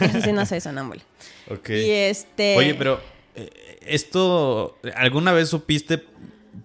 [0.00, 1.02] Eso sí, no soy sonámbula.
[1.48, 1.68] Ok.
[1.70, 2.56] Y este...
[2.56, 3.00] Oye, pero
[3.36, 6.04] eh, esto, ¿alguna vez supiste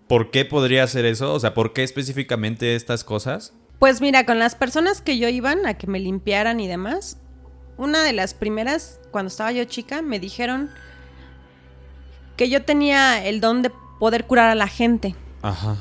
[0.07, 1.33] por qué podría hacer eso?
[1.33, 3.53] O sea, ¿por qué específicamente estas cosas?
[3.79, 7.17] Pues mira, con las personas que yo iban a que me limpiaran y demás,
[7.77, 10.69] una de las primeras, cuando estaba yo chica, me dijeron
[12.37, 15.77] que yo tenía el don de poder curar a la gente Ajá.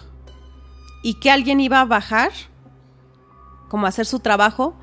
[1.02, 2.32] y que alguien iba a bajar,
[3.68, 4.74] como a hacer su trabajo,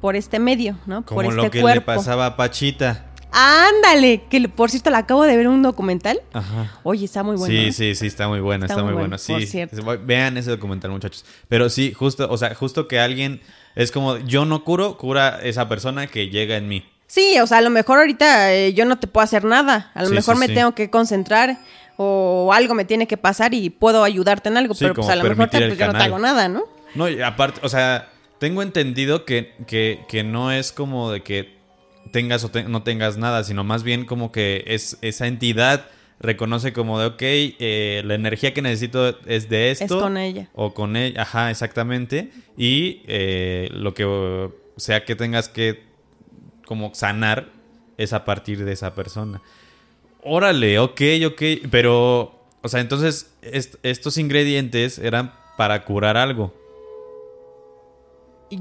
[0.00, 1.04] por este medio, ¿no?
[1.04, 1.90] Como por este lo que cuerpo.
[1.90, 3.13] le pasaba a Pachita.
[3.36, 6.20] Ándale, que por cierto la acabo de ver en un documental.
[6.32, 6.78] Ajá.
[6.84, 7.52] Oye, está muy bueno.
[7.52, 7.72] sí, ¿eh?
[7.72, 9.16] sí, sí, está muy bueno, está, Está muy muy bueno.
[9.18, 9.76] bueno, por Sí, cierto.
[10.04, 11.24] vean ese documental, muchachos.
[11.48, 13.40] Pero sí, justo, o sea, justo que alguien
[13.74, 16.88] es como, yo no curo, cura esa persona que llega en mí.
[17.08, 19.90] Sí, o sea, a lo mejor ahorita eh, yo no te puedo hacer nada.
[19.94, 20.54] A lo Sí, mejor sí, me sí.
[20.54, 21.58] tengo que concentrar
[21.96, 24.74] o algo me tiene que pasar y puedo ayudarte en algo.
[24.74, 26.62] Sí, pero pues a lo mejor te- pues, yo no te hago nada, ¿no?
[26.94, 31.53] No, y aparte, o sea, tengo entendido que, que, que no es como de que
[32.14, 35.86] tengas o te- no tengas nada, sino más bien como que es esa entidad
[36.20, 39.84] reconoce como de, ok, eh, la energía que necesito es de esto.
[39.96, 40.48] Es con ella.
[40.54, 42.30] O con ella, ajá, exactamente.
[42.56, 45.82] Y eh, lo que sea que tengas que
[46.66, 47.48] como sanar
[47.98, 49.42] es a partir de esa persona.
[50.22, 56.54] Órale, ok, ok, pero, o sea, entonces est- estos ingredientes eran para curar algo.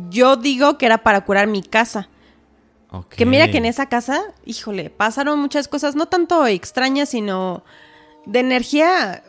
[0.09, 2.09] Yo digo que era para curar mi casa.
[3.09, 7.63] Que mira que en esa casa, híjole, pasaron muchas cosas, no tanto extrañas, sino
[8.25, 9.23] de energía.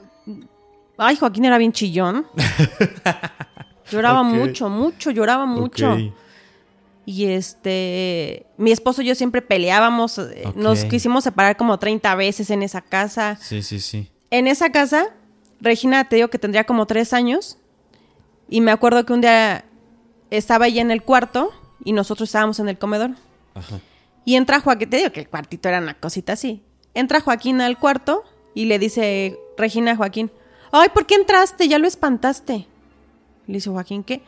[0.99, 2.27] Ay, Joaquín era bien chillón.
[3.91, 5.97] lloraba mucho, mucho, lloraba mucho.
[7.07, 12.49] Y este, mi esposo y yo siempre peleábamos, eh, nos quisimos separar como 30 veces
[12.51, 13.37] en esa casa.
[13.41, 14.11] Sí, sí, sí.
[14.31, 15.09] En esa casa,
[15.61, 17.59] Regina, te digo que tendría como tres años.
[18.49, 19.65] Y me acuerdo que un día
[20.31, 21.53] estaba ella en el cuarto
[21.85, 23.11] y nosotros estábamos en el comedor.
[23.55, 23.81] Ajá.
[24.25, 26.63] Y entra Joaquín, te digo que el cuartito era una cosita así.
[26.95, 30.31] Entra Joaquín al cuarto y le dice Regina a Joaquín,
[30.73, 31.69] ay, ¿por qué entraste?
[31.69, 32.67] Ya lo espantaste.
[33.47, 34.23] Le dice Joaquín, ¿qué?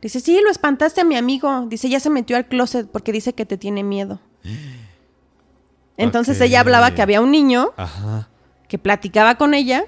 [0.00, 1.66] Dice, sí, lo espantaste a mi amigo.
[1.68, 4.20] Dice, ya se metió al closet porque dice que te tiene miedo.
[5.96, 8.28] Entonces ella hablaba que había un niño Ajá.
[8.68, 9.84] que platicaba con ella,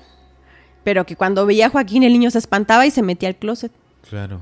[0.84, 3.72] pero que cuando veía a Joaquín el niño se espantaba y se metía al closet.
[4.08, 4.40] Claro.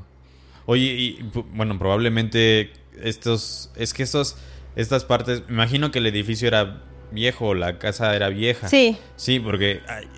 [0.66, 2.70] Oye, y bueno, probablemente
[3.02, 4.36] estos, es que estos,
[4.76, 8.68] estas partes, me imagino que el edificio era viejo, la casa era vieja.
[8.68, 8.96] Sí.
[9.16, 10.08] Sí, porque ay,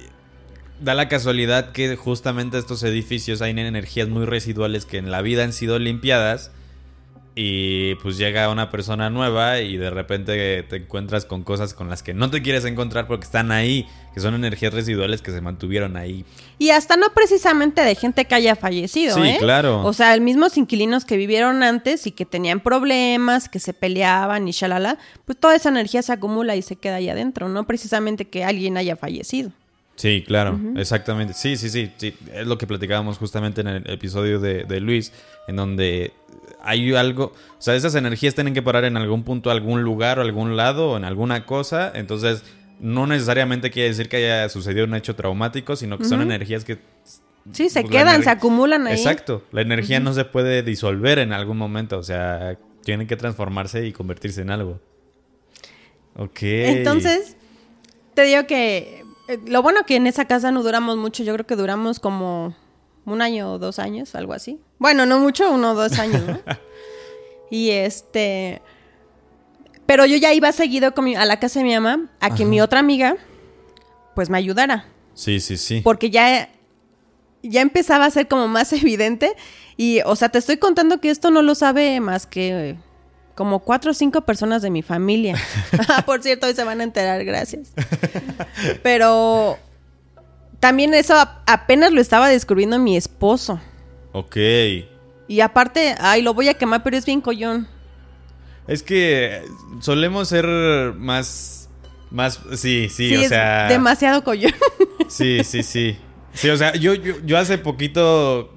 [0.80, 5.44] da la casualidad que justamente estos edificios hay energías muy residuales que en la vida
[5.44, 6.50] han sido limpiadas
[7.38, 12.02] y pues llega una persona nueva y de repente te encuentras con cosas con las
[12.02, 15.98] que no te quieres encontrar porque están ahí, que son energías residuales que se mantuvieron
[15.98, 16.24] ahí.
[16.58, 19.36] Y hasta no precisamente de gente que haya fallecido, Sí, ¿eh?
[19.38, 19.84] claro.
[19.84, 24.48] O sea, el mismos inquilinos que vivieron antes y que tenían problemas, que se peleaban
[24.48, 24.96] y shalala,
[25.26, 28.78] pues toda esa energía se acumula y se queda ahí adentro, no precisamente que alguien
[28.78, 29.52] haya fallecido.
[29.96, 31.34] Sí, claro, exactamente.
[31.34, 32.14] Sí, sí, sí, sí.
[32.32, 35.12] Es lo que platicábamos justamente en el episodio de, de Luis,
[35.48, 36.12] en donde
[36.66, 40.22] hay algo, o sea, esas energías tienen que parar en algún punto, algún lugar o
[40.22, 42.42] algún lado o en alguna cosa, entonces
[42.80, 46.78] no necesariamente quiere decir que haya sucedido un hecho traumático, sino que son energías que...
[47.52, 48.94] Sí, se pues, quedan, se acumulan ahí.
[48.94, 53.86] Exacto, la energía no se puede disolver en algún momento, o sea, tiene que transformarse
[53.86, 54.80] y convertirse en algo.
[56.16, 56.42] Ok.
[56.42, 57.36] Entonces,
[58.14, 61.46] te digo que eh, lo bueno que en esa casa no duramos mucho, yo creo
[61.46, 62.56] que duramos como
[63.04, 64.60] un año o dos años, algo así.
[64.78, 66.38] Bueno, no mucho, uno o dos años, ¿no?
[67.50, 68.60] y este...
[69.86, 72.44] Pero yo ya iba seguido con mi- a la casa de mi mamá a que
[72.44, 73.16] mi otra amiga,
[74.16, 74.86] pues me ayudara.
[75.14, 75.80] Sí, sí, sí.
[75.82, 76.50] Porque ya,
[77.44, 79.34] ya empezaba a ser como más evidente.
[79.76, 82.76] Y, o sea, te estoy contando que esto no lo sabe más que eh,
[83.36, 85.36] como cuatro o cinco personas de mi familia.
[85.88, 87.68] Ah, Por cierto, hoy se van a enterar, gracias.
[88.82, 89.56] Pero
[90.58, 91.14] también eso
[91.46, 93.60] apenas lo estaba descubriendo mi esposo.
[94.18, 94.36] Ok.
[95.28, 97.68] Y aparte, ay, lo voy a quemar, pero es bien collón.
[98.66, 99.42] Es que
[99.80, 100.46] solemos ser
[100.96, 101.68] más...
[102.10, 102.40] Más...
[102.54, 103.68] Sí, sí, Sí, o es sea...
[103.68, 104.54] demasiado collón.
[105.08, 105.96] Sí, sí, sí.
[106.32, 108.52] Sí, o sea, yo, yo, yo hace poquito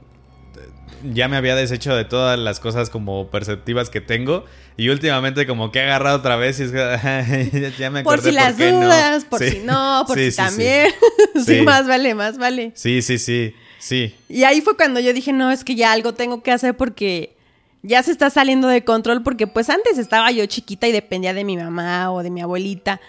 [1.04, 4.46] ya me había deshecho de todas las cosas como perceptivas que tengo.
[4.78, 8.30] Y últimamente como que he agarrado otra vez y es que ya me por acordé
[8.30, 8.72] si las no.
[8.82, 9.52] dudas, por Sí.
[9.52, 10.88] si no, por Sí, si sí, también.
[11.46, 11.62] Sí.
[11.62, 12.72] más vale, más vale.
[12.76, 14.14] Sí, sí, sí, sí.
[14.30, 17.36] Y ahí fue cuando yo dije, no, es que ya algo tengo que hacer porque
[17.82, 21.44] ya se está saliendo de control, porque pues antes estaba yo chiquita y dependía de
[21.44, 23.00] mi mamá o de mi abuelita.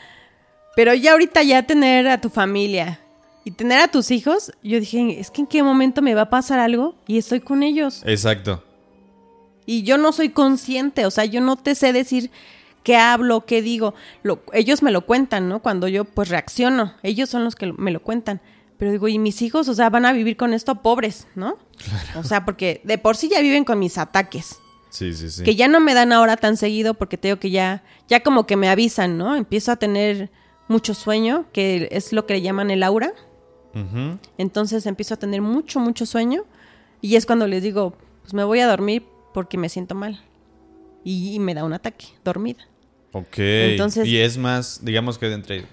[0.76, 3.00] Pero ya ahorita ya tener a tu familia
[3.44, 6.30] y tener a tus hijos, yo dije, es que en qué momento me va a
[6.30, 8.02] pasar algo y estoy con ellos.
[8.06, 8.62] Exacto.
[9.66, 12.30] Y yo no soy consciente, o sea, yo no te sé decir
[12.82, 13.94] qué hablo, qué digo.
[14.22, 15.60] Lo- ellos me lo cuentan, ¿no?
[15.60, 18.40] Cuando yo pues reacciono, ellos son los que me lo cuentan.
[18.80, 19.68] Pero digo, ¿y mis hijos?
[19.68, 21.56] O sea, van a vivir con esto pobres, ¿no?
[22.16, 24.56] O sea, porque de por sí ya viven con mis ataques.
[24.88, 25.44] Sí, sí, sí.
[25.44, 28.46] Que ya no me dan ahora tan seguido porque te digo que ya, ya como
[28.46, 29.36] que me avisan, ¿no?
[29.36, 30.30] Empiezo a tener
[30.66, 33.12] mucho sueño, que es lo que le llaman el aura.
[34.38, 36.44] Entonces empiezo a tener mucho, mucho sueño.
[37.00, 40.24] Y es cuando les digo, pues me voy a dormir porque me siento mal.
[41.04, 42.66] Y, y me da un ataque, dormida.
[43.12, 43.36] Ok.
[43.38, 45.66] Entonces- y es más, digamos que entre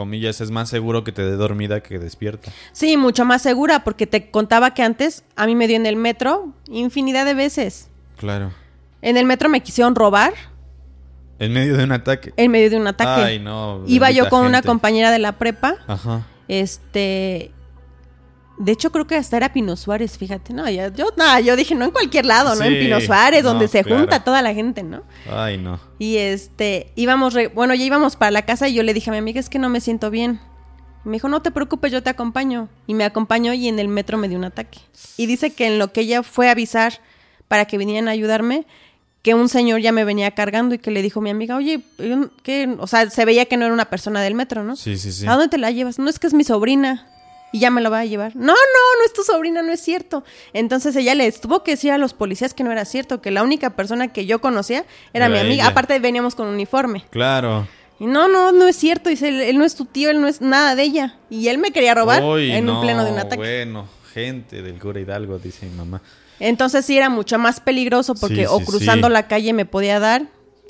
[0.00, 2.50] comillas, es más seguro que te dé dormida que despierta.
[2.72, 5.96] Sí, mucho más segura porque te contaba que antes a mí me dio en el
[5.96, 7.90] metro infinidad de veces.
[8.16, 8.50] Claro.
[9.02, 10.32] En el metro me quisieron robar
[11.38, 12.32] En medio de un ataque.
[12.38, 13.20] en medio de un ataque.
[13.22, 13.82] Ay, no.
[13.86, 15.76] Iba yo con una compañera de la prepa.
[15.86, 16.26] Ajá.
[16.48, 17.50] Este.
[18.62, 20.52] De hecho, creo que hasta era Pino Suárez, fíjate.
[20.52, 22.62] No, ya- yo, no, yo dije, no en cualquier lado, ¿no?
[22.64, 24.00] En Pino Suárez, donde se claro.
[24.02, 25.02] junta toda la gente, ¿no?
[25.30, 25.80] Ay, no.
[25.98, 29.12] Y este, íbamos, re- bueno, ya íbamos para la casa y yo le dije a
[29.14, 30.40] mi amiga, es que no me siento bien.
[31.06, 32.68] Y me dijo, no te preocupes, yo te acompaño.
[32.86, 34.78] Y me acompañó y en el metro me dio un ataque.
[35.16, 37.00] Y dice que en lo que ella fue a avisar
[37.48, 38.66] para que vinieran a ayudarme,
[39.22, 41.80] que un señor ya me venía cargando y que le dijo a mi amiga, oye,
[42.42, 42.76] ¿qué?
[42.78, 44.76] O sea, se veía que no era una persona del metro, ¿no?
[44.76, 45.26] Sí, sí, sí.
[45.26, 45.98] ¿A dónde te la llevas?
[45.98, 47.06] No es que es mi sobrina.
[47.52, 48.36] Y ya me la va a llevar.
[48.36, 50.22] No, no, no es tu sobrina, no es cierto.
[50.52, 53.42] Entonces ella les tuvo que decir a los policías que no era cierto, que la
[53.42, 55.64] única persona que yo conocía era, Era mi amiga.
[55.64, 55.66] ella.
[55.68, 57.04] Aparte veníamos con uniforme.
[57.10, 57.66] Claro.
[57.98, 59.10] Y no, no, no es cierto.
[59.10, 61.16] Dice, él, él no es tu tío, él no es nada de ella.
[61.28, 63.36] Y él me quería robar en un no, pleno de un ataque.
[63.36, 66.00] Bueno, gente del cura Hidalgo, dice mi mamá.
[66.38, 69.12] Entonces sí era mucho más peligroso porque Sí, o cruzando sí.
[69.12, 70.22] la calle me podía dar.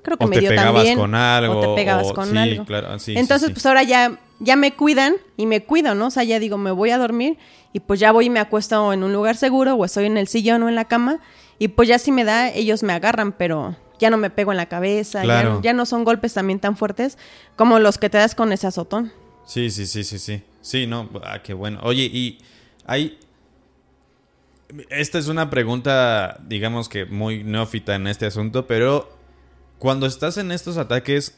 [0.02, 0.98] Creo que O me te dio pegabas también.
[0.98, 2.64] con algo, O te pegabas o- con algo.
[2.64, 6.06] claro, sí, sí, Entonces, pues ahora ya, ya me cuidan y me cuido, ¿no?
[6.06, 7.38] O sea, ya digo, me voy a dormir
[7.72, 10.26] y pues ya voy y me acuesto en un lugar seguro o estoy en el
[10.28, 11.20] sillón o en la cama
[11.58, 14.56] y pues ya si me da, ellos me agarran, pero ya no me pego en
[14.56, 15.60] la cabeza, ya- Claro.
[15.62, 17.18] ya, no son golpes también tan fuertes
[17.56, 19.12] como los que te das con ese azotón.
[19.44, 20.42] Sí, sí, sí, sí, sí.
[20.62, 21.80] Sí, no, ah, qué bueno.
[21.82, 22.38] Oye, y
[22.86, 23.18] hay...
[24.88, 29.10] Esta es una pregunta, digamos que muy neófita en este asunto, pero
[29.78, 31.36] cuando estás en estos ataques,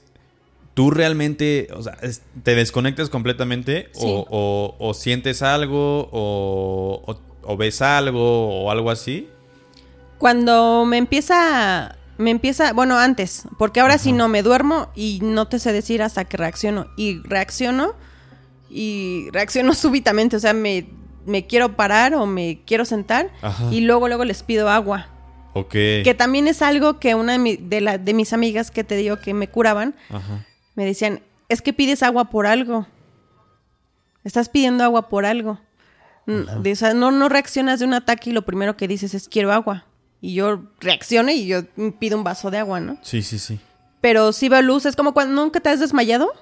[0.74, 1.96] ¿tú realmente, o sea,
[2.42, 4.04] te desconectas completamente Sí.
[4.06, 9.28] o, o- o sientes algo o, o- ves algo o algo así?
[10.18, 15.48] Cuando me empieza, me empieza, bueno, antes, porque ahora sí no me duermo y no
[15.48, 16.86] te sé decir hasta que reacciono.
[16.96, 17.94] Y reacciono
[18.70, 20.86] y reacciono súbitamente, o sea, me,
[21.26, 23.68] me quiero parar o me quiero sentar Ajá.
[23.72, 25.08] y luego, luego les pido agua.
[25.54, 25.72] Ok.
[25.72, 28.96] Que también es algo que una de, mi- de, la- de mis amigas que te
[28.96, 30.46] digo que me curaban, Ajá.
[30.74, 32.86] Me decían, es que pides agua por algo.
[34.24, 35.60] Estás pidiendo agua por algo.
[36.26, 39.28] De- o sea, no, no reaccionas de un ataque y lo primero que dices es
[39.28, 39.86] quiero agua.
[40.20, 41.62] Y yo reacciono y yo
[41.98, 42.96] pido un vaso de agua, ¿no?
[43.02, 43.58] Sí, sí, sí.
[44.00, 46.32] Pero si veo luz, es como cuando nunca te has desmayado.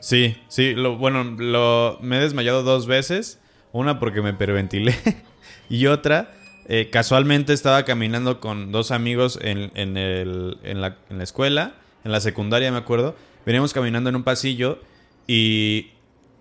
[0.00, 3.38] Sí, sí, lo, bueno, lo, me he desmayado dos veces.
[3.72, 4.94] Una porque me perventilé
[5.68, 6.30] y otra,
[6.66, 11.74] eh, casualmente estaba caminando con dos amigos en, en, el, en, la, en la escuela,
[12.04, 13.16] en la secundaria me acuerdo.
[13.46, 14.80] Veníamos caminando en un pasillo
[15.26, 15.92] y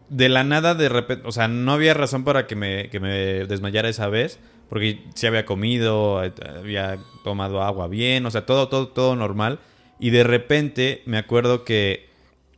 [0.09, 3.45] de la nada, de repente, o sea, no había razón para que me, que me
[3.45, 4.39] desmayara esa vez,
[4.69, 9.59] porque sí había comido, había tomado agua bien, o sea, todo, todo, todo normal.
[9.99, 12.09] Y de repente me acuerdo que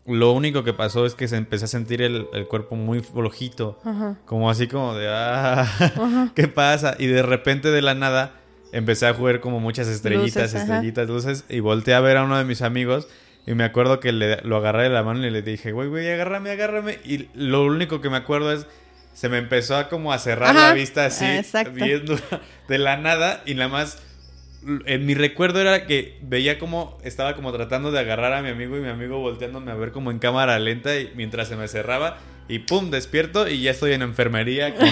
[0.05, 3.77] lo único que pasó es que se empecé a sentir el, el cuerpo muy flojito,
[4.25, 6.95] como así como de, ah, ¿qué pasa?
[6.97, 8.31] Y de repente de la nada
[8.71, 10.63] empecé a jugar como muchas estrellitas, Luces, ajá.
[10.63, 13.07] estrellitas, luces, y volteé a ver a uno de mis amigos.
[13.47, 16.11] Y me acuerdo que le, lo agarré de la mano y le dije, güey, güey,
[16.11, 16.99] agárrame, agárrame.
[17.05, 18.67] Y lo único que me acuerdo es,
[19.13, 21.71] se me empezó a como a cerrar Ajá, la vista así, exacto.
[21.71, 22.19] viendo
[22.67, 23.41] de la nada.
[23.45, 24.03] Y nada más,
[24.85, 28.75] en mi recuerdo era que veía como estaba como tratando de agarrar a mi amigo
[28.75, 32.17] y mi amigo volteándome a ver como en cámara lenta y mientras se me cerraba.
[32.49, 34.87] Y pum, despierto y ya estoy en enfermería con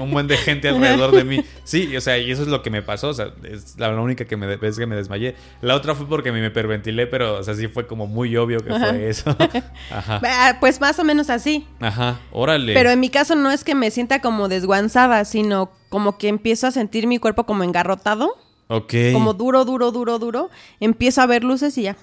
[0.00, 1.44] un buen de gente alrededor de mí.
[1.64, 3.08] Sí, o sea, y eso es lo que me pasó.
[3.08, 5.34] O sea, es la única que me, vez que me desmayé.
[5.60, 8.70] La otra fue porque me hiperventilé, pero, o sea, sí fue como muy obvio que
[8.72, 9.36] fue eso.
[9.90, 10.20] Ajá.
[10.24, 11.66] Ah, Pues más o menos así.
[11.80, 12.72] Ajá, órale.
[12.72, 16.66] Pero en mi caso no es que me sienta como desguanzada, sino como que empiezo
[16.66, 18.34] a sentir mi cuerpo como engarrotado,
[18.68, 18.94] Ok.
[19.12, 20.50] como duro, duro, duro, duro.
[20.80, 21.96] Empiezo a ver luces y ya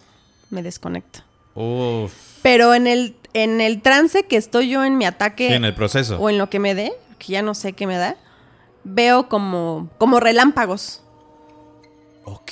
[0.52, 1.21] me desconecto.
[1.56, 2.12] Uf.
[2.41, 5.76] Pero en el, en el trance que estoy yo en mi ataque Sí, en el
[5.76, 6.17] proceso.
[6.19, 8.15] o en lo que me dé, que ya no sé qué me da,
[8.86, 11.02] veo como, como relámpagos.
[12.24, 12.52] Ok.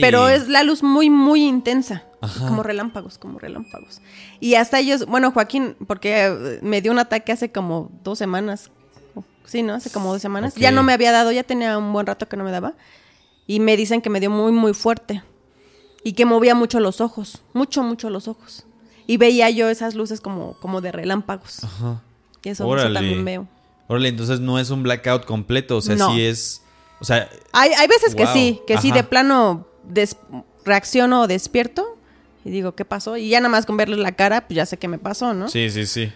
[0.00, 2.04] Pero es la luz muy, muy intensa.
[2.20, 2.46] Ajá.
[2.48, 4.00] Como relámpagos, como relámpagos.
[4.40, 8.70] Y hasta ellos, bueno, Joaquín, porque eh, me dio un ataque hace como dos semanas.
[9.44, 9.74] Sí, ¿no?
[9.74, 10.54] Hace como dos semanas.
[10.54, 12.72] Ya no me había dado, ya tenía un buen rato que no me daba.
[13.46, 15.22] Y me dicen que me dio muy, muy fuerte.
[16.02, 17.42] Y que movía mucho los ojos.
[17.52, 18.64] Mucho, mucho los ojos.
[19.06, 21.62] Y veía yo esas luces como, como de relámpagos.
[21.64, 22.00] Ajá.
[22.42, 23.46] Y eso, también veo.
[23.88, 25.76] Órale, entonces no es un blackout completo.
[25.76, 26.12] O sea, No.
[26.12, 26.62] sí es.
[27.00, 30.16] O sea, Hay, hay veces que sí, que sí, de plano des-
[30.64, 31.98] reacciono o despierto
[32.44, 33.16] y digo, ¿qué pasó?
[33.16, 35.48] Y ya nada más con verles la cara, pues ya sé qué me pasó, ¿no?
[35.48, 36.12] sí, sí, sí.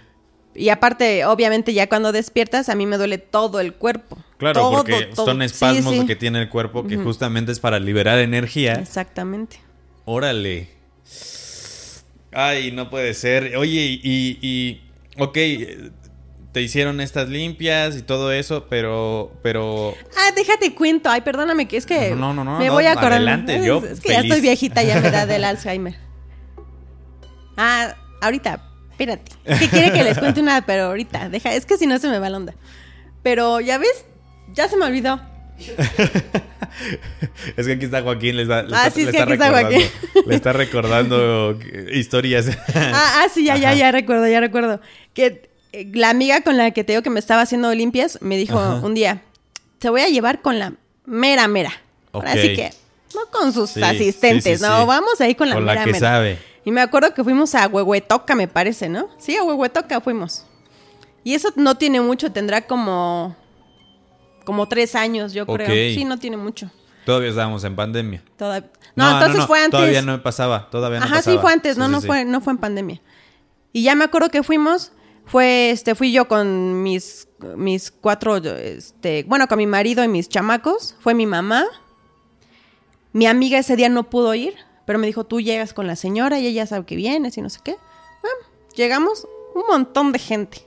[0.55, 4.19] Y aparte, obviamente, ya cuando despiertas, a mí me duele todo el cuerpo.
[4.39, 5.27] Claro, Todo, porque todo.
[5.27, 6.07] son espasmos sí.
[6.07, 8.73] que tiene el cuerpo que justamente es para liberar energía.
[8.75, 9.61] Exactamente.
[10.05, 10.71] Órale.
[12.33, 13.57] Ay, no puede ser.
[13.57, 14.81] Oye, y, y,
[15.19, 15.39] ok,
[16.53, 21.09] te hicieron estas limpias y todo eso, pero, pero, Ah, déjate cuento.
[21.11, 23.13] Ay, perdóname, que es que No, no, no, me no, voy a acordar.
[23.15, 25.97] adelante, Es- yo Es que ya estoy viejita, ya me da del Alzheimer.
[27.57, 29.33] Ah, ahorita, espérate.
[29.45, 32.09] Es que quiere que les cuente una, pero ahorita, deja, es que si no se
[32.09, 32.55] me va la onda.
[33.23, 34.05] Pero ya ves,
[34.53, 35.21] ya se me olvidó.
[37.57, 39.25] es que aquí está Joaquín, le está, le Ah, está- sí, es le que está
[39.25, 40.25] aquí está recordando, Joaquín.
[40.27, 41.59] le está recordando
[41.93, 42.47] historias.
[42.75, 44.81] Ah, ah, sí, ya, ya, ya recuerdo, ya recuerdo.
[45.15, 48.37] Que eh, la amiga con la que te digo que me estaba haciendo limpias me
[48.37, 48.75] dijo Ajá.
[48.85, 49.23] un día,
[49.79, 50.73] te voy a llevar con la
[51.07, 51.73] mera, mera.
[52.13, 52.39] Ahora Ok.
[52.39, 52.71] sí que,
[53.15, 55.85] no con sus Sí, asistentes, sí, sí, no, vamos ahí con la Con la mera,
[55.85, 56.09] que mera.
[56.13, 56.39] sabe.
[56.65, 59.09] Y me acuerdo que fuimos a Huehuetoca, me parece, ¿no?
[59.19, 60.45] Sí, a Huehuetoca fuimos.
[61.25, 63.37] Y eso no tiene mucho, tendrá como,
[64.49, 65.67] como tres años, yo creo.
[65.95, 66.71] Sí, no tiene mucho.
[67.05, 68.23] Todavía estábamos en pandemia.
[68.39, 68.65] Toda-
[68.97, 69.73] No, entonces fue antes.
[69.73, 71.37] Todavía no pasaba, todavía no Ajá, pasaba.
[71.37, 73.03] sí fue antes, no, Sí, no sí, fue, no fue en pandemia.
[73.75, 74.93] Y ya me acuerdo que fuimos,
[75.27, 80.31] fue, este, fui yo con mis, mis cuatro, este, bueno, con mi marido y mis
[80.31, 81.67] chamacos, fue mi mamá.
[83.13, 84.55] Mi amiga ese día no pudo ir,
[84.87, 87.51] pero me dijo, tú llegas con la señora y ella sabe que vienes y no
[87.51, 87.77] sé qué.
[88.23, 88.37] Bueno,
[88.75, 90.67] llegamos, un montón de gente,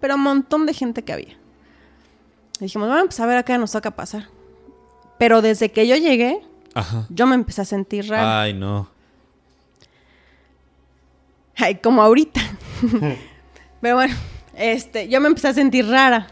[0.00, 1.37] pero un montón de gente que había.
[2.60, 4.28] Y dijimos, bueno, pues a ver a qué nos toca pasar.
[5.18, 6.40] Pero desde que yo llegué,
[6.74, 7.06] Ajá.
[7.10, 8.42] yo me empecé a sentir rara.
[8.42, 8.88] Ay, no.
[11.56, 12.40] Ay, como ahorita.
[13.80, 14.14] Pero bueno,
[14.54, 16.28] este, yo me empecé a sentir rara.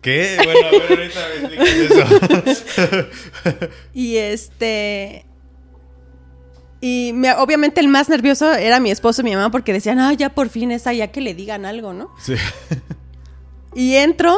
[0.00, 0.36] ¿Qué?
[0.44, 3.06] Bueno, a ver, ahorita me explicas eso.
[3.94, 5.24] Y este.
[6.80, 10.12] Y me- obviamente el más nervioso era mi esposo y mi mamá porque decían, ah,
[10.12, 12.10] ya por fin esa, ya que le digan algo, ¿no?
[12.20, 12.34] Sí.
[13.76, 14.34] Y entro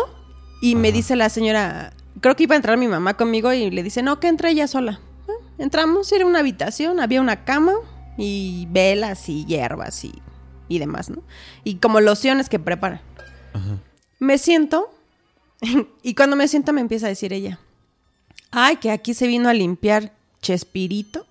[0.61, 3.83] y me dice la señora, creo que iba a entrar mi mamá conmigo y le
[3.85, 5.01] dice, no, que entre ella sola.
[5.29, 7.75] Ah, Entramos, era una habitación, había una cama
[8.17, 10.13] y velas y hierbas y,
[10.69, 11.23] y demás, ¿no?
[11.63, 13.01] Y como lociones que preparan.
[14.19, 14.91] Me siento
[16.03, 17.61] y cuando me siento me empieza a decir ella,
[18.51, 20.13] ay, que aquí se vino a limpiar
[20.43, 21.27] Chespirito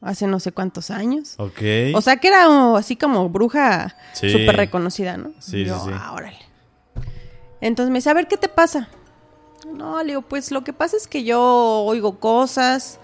[0.00, 1.34] hace no sé cuántos años.
[1.38, 1.60] Ok.
[1.94, 4.30] O sea que era así como bruja Sí.
[4.30, 5.32] súper reconocida, ¿no?
[5.40, 5.90] Sí, yo, sí, sí.
[5.92, 6.38] "Ah, órale".
[7.60, 8.88] Entonces me dice, a ver, ¿qué te pasa?
[9.72, 11.40] No, le digo, pues lo que pasa es que yo
[11.86, 13.00] oigo cosas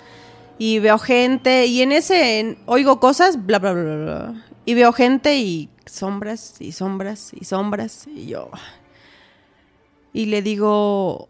[0.58, 4.44] y veo gente y en ese oigo cosas, bla, bla, bla, bla, bla.
[4.64, 8.50] Y veo gente y sombras y sombras y sombras y yo...
[10.16, 11.28] Y le digo,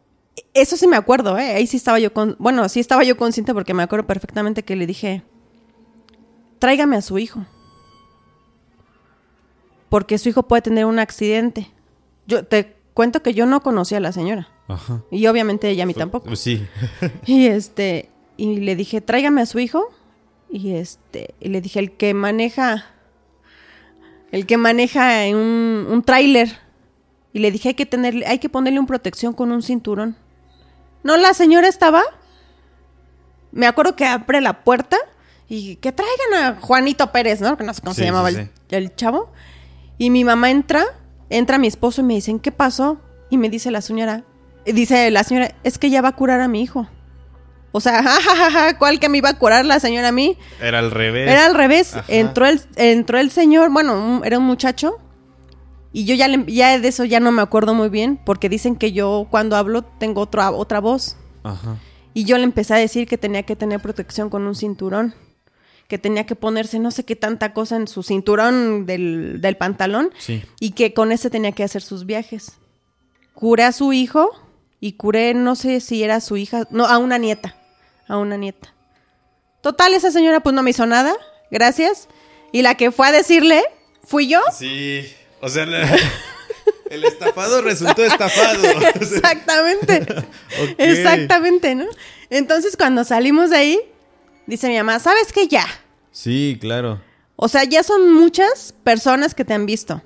[0.52, 1.54] eso sí me acuerdo, ¿eh?
[1.54, 2.36] Ahí sí estaba yo con...
[2.38, 5.22] Bueno, sí estaba yo consciente porque me acuerdo perfectamente que le dije,
[6.58, 7.46] tráigame a su hijo.
[9.88, 11.70] Porque su hijo puede tener un accidente.
[12.26, 14.48] Yo te cuento que yo no conocía a la señora.
[14.68, 15.02] Ajá.
[15.10, 16.26] Y obviamente ella a mí tampoco.
[16.26, 16.66] Pues sí.
[17.26, 19.92] Y este, y le dije, tráigame a su hijo.
[20.50, 22.86] Y este, y le dije, el que maneja,
[24.30, 26.58] el que maneja un, un tráiler.
[27.32, 30.16] Y le dije, hay que tenerle, hay que ponerle un protección con un cinturón.
[31.02, 32.02] No, la señora estaba.
[33.50, 34.96] Me acuerdo que abre la puerta
[35.48, 37.56] y que traigan a Juanito Pérez, ¿no?
[37.56, 39.32] Que no sé cómo Sí, se llamaba sí, el, el chavo.
[39.98, 40.84] Y mi mamá entra,
[41.30, 42.98] entra mi esposo y me dicen, ¿qué pasó?
[43.30, 44.24] Y me dice la señora,
[44.66, 46.86] dice la señora, es que ya va a curar a mi hijo.
[47.72, 50.38] O sea, jajaja, ¿cuál que me iba a curar la señora a mí?
[50.60, 51.28] Era al revés.
[51.30, 51.94] Era al revés.
[51.96, 52.04] Ajá.
[52.08, 54.98] Entró el, entró el señor, bueno, un- era un muchacho.
[55.92, 58.76] Y yo ya, le- ya de eso ya no me acuerdo muy bien, porque dicen
[58.76, 61.16] que yo cuando hablo tengo otra, otra voz.
[61.42, 61.76] Ajá.
[62.14, 65.14] Y yo le empecé a decir que tenía que tener protección con un cinturón.
[65.94, 70.10] Que tenía que ponerse no sé qué tanta cosa en su cinturón del, del pantalón.
[70.18, 70.42] Sí.
[70.58, 72.54] Y que con ese tenía que hacer sus viajes.
[73.32, 74.32] Curé a su hijo
[74.80, 77.54] y curé, no sé si era su hija, no, a una nieta.
[78.08, 78.74] A una nieta.
[79.60, 81.14] Total, esa señora pues no me hizo nada.
[81.52, 82.08] Gracias.
[82.50, 83.62] Y la que fue a decirle,
[84.02, 84.40] fui yo.
[84.52, 85.06] Sí.
[85.40, 85.96] O sea, la-
[86.90, 88.64] el estafado resultó estafado.
[88.96, 90.04] Exactamente.
[90.78, 91.84] Exactamente, ¿no?
[92.30, 93.80] Entonces cuando salimos de ahí,
[94.46, 95.46] dice mi mamá, ¿sabes qué?
[95.46, 95.64] Ya.
[96.14, 97.00] Sí, claro.
[97.34, 100.00] O sea, ya son muchas personas que te han visto.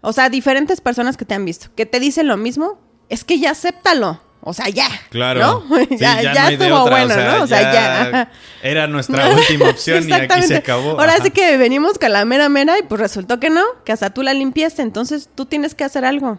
[0.00, 1.66] O sea, diferentes personas que te han visto.
[1.74, 2.78] Que te dicen lo mismo.
[3.08, 4.20] Es que ya acéptalo.
[4.42, 4.88] O sea, ya.
[5.10, 5.64] Claro.
[5.68, 5.76] ¿no?
[5.76, 7.42] Sí, ya ya estuvo otra, bueno, ¿no?
[7.42, 8.30] O sea, ya.
[8.62, 10.90] Era nuestra última opción y aquí se acabó.
[10.90, 11.24] Ahora Ajá.
[11.24, 14.22] sí que venimos con la mera mera y pues resultó que no, que hasta tú
[14.22, 16.38] la limpiaste, entonces tú tienes que hacer algo.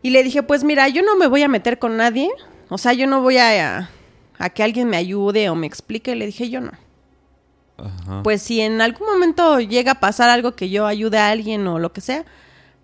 [0.00, 2.30] Y le dije, pues mira, yo no me voy a meter con nadie,
[2.70, 3.90] o sea, yo no voy a, a,
[4.38, 6.72] a que alguien me ayude o me explique, le dije yo no.
[7.78, 8.22] Ajá.
[8.22, 11.78] Pues si en algún momento llega a pasar algo que yo ayude a alguien o
[11.78, 12.24] lo que sea,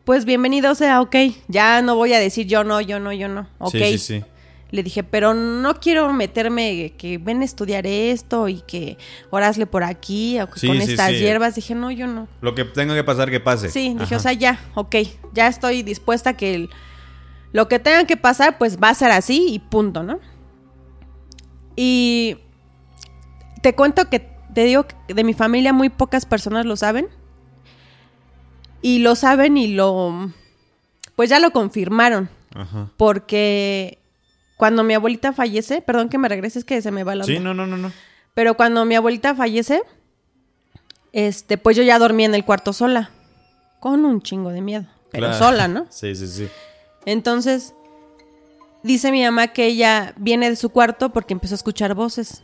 [0.04, 1.16] pues bienvenido sea, ok,
[1.48, 3.72] ya no voy a decir yo no, yo no, yo no, ok.
[3.72, 4.24] Sí, sí, sí.
[4.70, 8.98] Le dije, pero no quiero meterme que ven a estudiar esto y que
[9.30, 11.54] orasle por aquí o que con estas hierbas.
[11.54, 12.26] Dije, no, yo no.
[12.40, 13.68] Lo que tenga que pasar, que pase.
[13.70, 14.96] Sí, dije, o sea, ya, ok,
[15.32, 16.70] ya estoy dispuesta a que el-
[17.52, 20.18] lo que tenga que pasar, pues va a ser así y punto, ¿no?
[21.76, 22.38] Y
[23.62, 27.08] te cuento que te digo que de mi familia muy pocas personas lo saben.
[28.82, 30.30] Y lo saben y lo,
[31.16, 32.28] pues ya lo confirmaron.
[32.54, 32.90] Ajá.
[32.96, 33.98] Porque
[34.56, 37.54] cuando mi abuelita fallece, perdón que me regreses que se me va la Sí, onda.
[37.54, 37.92] no, no, no, no.
[38.34, 39.82] Pero cuando mi abuelita fallece,
[41.12, 43.10] este, pues yo ya dormía en el cuarto sola.
[43.80, 44.86] Con un chingo de miedo.
[45.10, 45.38] Pero Claro.
[45.44, 45.86] sola, ¿no?
[45.90, 46.48] Sí, sí, sí.
[47.06, 47.74] Entonces,
[48.82, 52.42] dice mi mamá que ella viene de su cuarto porque empezó a escuchar voces.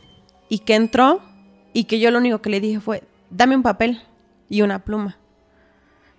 [0.49, 1.21] Y que entró
[1.73, 4.01] y que yo lo único que le dije fue, dame un papel
[4.49, 5.17] y una pluma.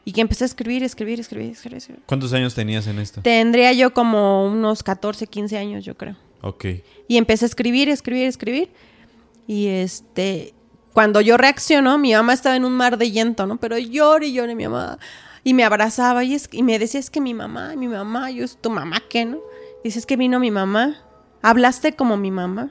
[0.05, 1.79] Y que empecé a escribir, escribir, escribir, escribir.
[1.79, 2.03] escribir.
[2.07, 3.23] ¿Cuántos años tenías en esto?
[3.23, 6.17] Tendría yo como unos 14, 15 años, yo creo.
[6.41, 6.65] Ok.
[7.07, 8.71] Y empecé a escribir, escribir, escribir.
[9.47, 10.55] Y este,
[10.93, 13.59] cuando yo reacciono, mi mamá estaba en un mar de llanto, ¿no?
[13.59, 14.99] Pero llore y llore mi mamá.
[15.45, 18.47] Y me abrazaba y, es, y me decía, es que mi mamá, mi mamá, yo,
[18.61, 19.39] ¿tu mamá qué, no?
[19.85, 20.99] Dice, es que vino mi mamá.
[21.43, 22.71] ¿Hablaste como mi mamá?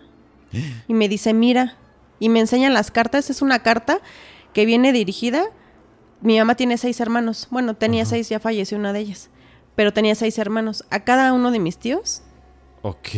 [0.87, 1.77] Y me dice, mira.
[2.21, 3.31] Y me enseñan las cartas.
[3.31, 3.99] Es una carta
[4.53, 5.45] que viene dirigida.
[6.21, 7.47] Mi mamá tiene seis hermanos.
[7.49, 9.31] Bueno, tenía seis, ya falleció una de ellas.
[9.75, 10.85] Pero tenía seis hermanos.
[10.91, 12.21] A cada uno de mis tíos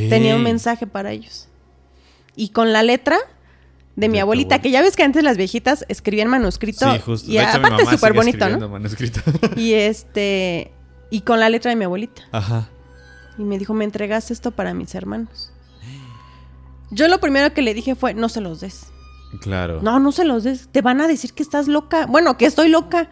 [0.09, 1.49] tenía un mensaje para ellos.
[2.37, 3.17] Y con la letra
[3.97, 6.89] de mi De abuelita, que ya ves que antes las viejitas escribían manuscrito.
[6.93, 7.29] Sí, justo.
[7.29, 8.69] Y De hecho, aparte súper bonito, ¿no?
[8.69, 9.19] manuscrito.
[9.57, 10.71] Y este.
[11.09, 12.23] Y con la letra de mi abuelita.
[12.31, 12.69] Ajá.
[13.37, 15.51] Y me dijo, me entregas esto para mis hermanos.
[16.89, 18.92] Yo lo primero que le dije fue, no se los des.
[19.41, 19.81] Claro.
[19.81, 20.69] No, no se los des.
[20.71, 22.05] Te van a decir que estás loca.
[22.05, 23.09] Bueno, que estoy loca.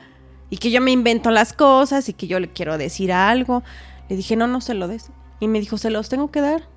[0.50, 3.64] Y que yo me invento las cosas y que yo le quiero decir algo.
[4.10, 5.10] Le dije, no, no se lo des.
[5.40, 6.68] Y me dijo, se los tengo que dar.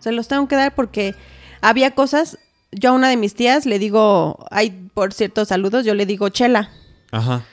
[0.00, 1.14] Se los tengo que dar porque
[1.60, 2.38] había cosas.
[2.72, 6.28] Yo a una de mis tías le digo, hay por ciertos saludos, yo le digo
[6.28, 6.70] Chela.
[7.12, 7.44] Ajá.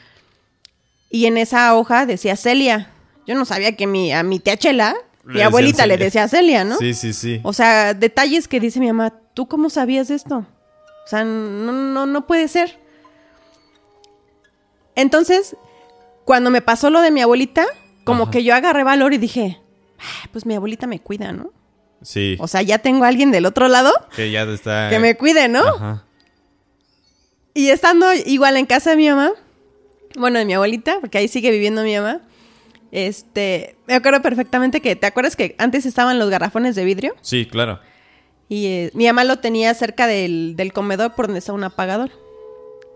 [1.09, 2.89] Y en esa hoja decía Celia.
[3.27, 4.95] Yo no sabía que mi, a mi tía Chela,
[5.25, 6.77] Le mi abuelita le decía Celia, ¿no?
[6.77, 7.39] Sí, sí, sí.
[7.43, 10.45] O sea, detalles que dice mi mamá, ¿tú cómo sabías esto?
[11.11, 12.79] O sea, no, no, no puede ser.
[14.95, 15.57] Entonces,
[16.23, 17.65] cuando me pasó lo de mi abuelita,
[18.05, 18.31] como Ajá.
[18.31, 19.59] que yo agarré valor y dije,
[19.99, 21.51] "Ah, pues mi abuelita me cuida, ¿no?
[22.01, 22.37] Sí.
[22.39, 24.89] O sea, ya tengo a alguien del otro lado que ya está.
[24.89, 25.59] que me cuide, ¿no?
[25.67, 26.05] Ajá.
[27.53, 29.31] Y estando igual en casa de mi mamá,
[30.15, 32.21] bueno, de mi abuelita, porque ahí sigue viviendo mi mamá,
[32.93, 37.15] este, me acuerdo perfectamente que, ¿te acuerdas que antes estaban los garrafones de vidrio?
[37.19, 37.81] Sí, claro.
[38.51, 42.11] Y eh, mi mamá lo tenía cerca del, del comedor por donde está un apagador.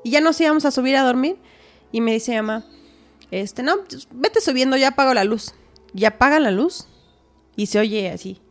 [0.03, 1.37] Y ya nos íbamos a subir a dormir.
[1.93, 2.65] Y me dice mi mamá,
[3.31, 5.53] este, no, pues, vete subiendo, ya apago la luz.
[5.93, 6.89] Y apaga la luz.
[7.55, 8.41] Y se oye así.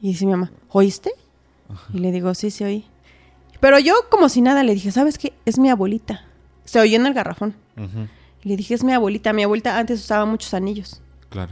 [0.00, 1.10] Y dice mi mamá, ¿oíste?
[1.92, 2.84] Y le digo, sí, se oí.
[3.58, 5.32] Pero yo, como si nada, le dije, ¿sabes qué?
[5.44, 6.24] Es mi abuelita.
[6.64, 7.56] Se oyó en el garrafón.
[8.44, 9.32] Le dije, es mi abuelita.
[9.32, 11.02] Mi abuelita antes usaba muchos anillos.
[11.30, 11.50] Claro.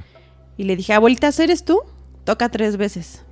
[0.56, 1.80] Y le dije, abuelita, ¿eres tú?
[2.24, 3.22] Toca tres veces.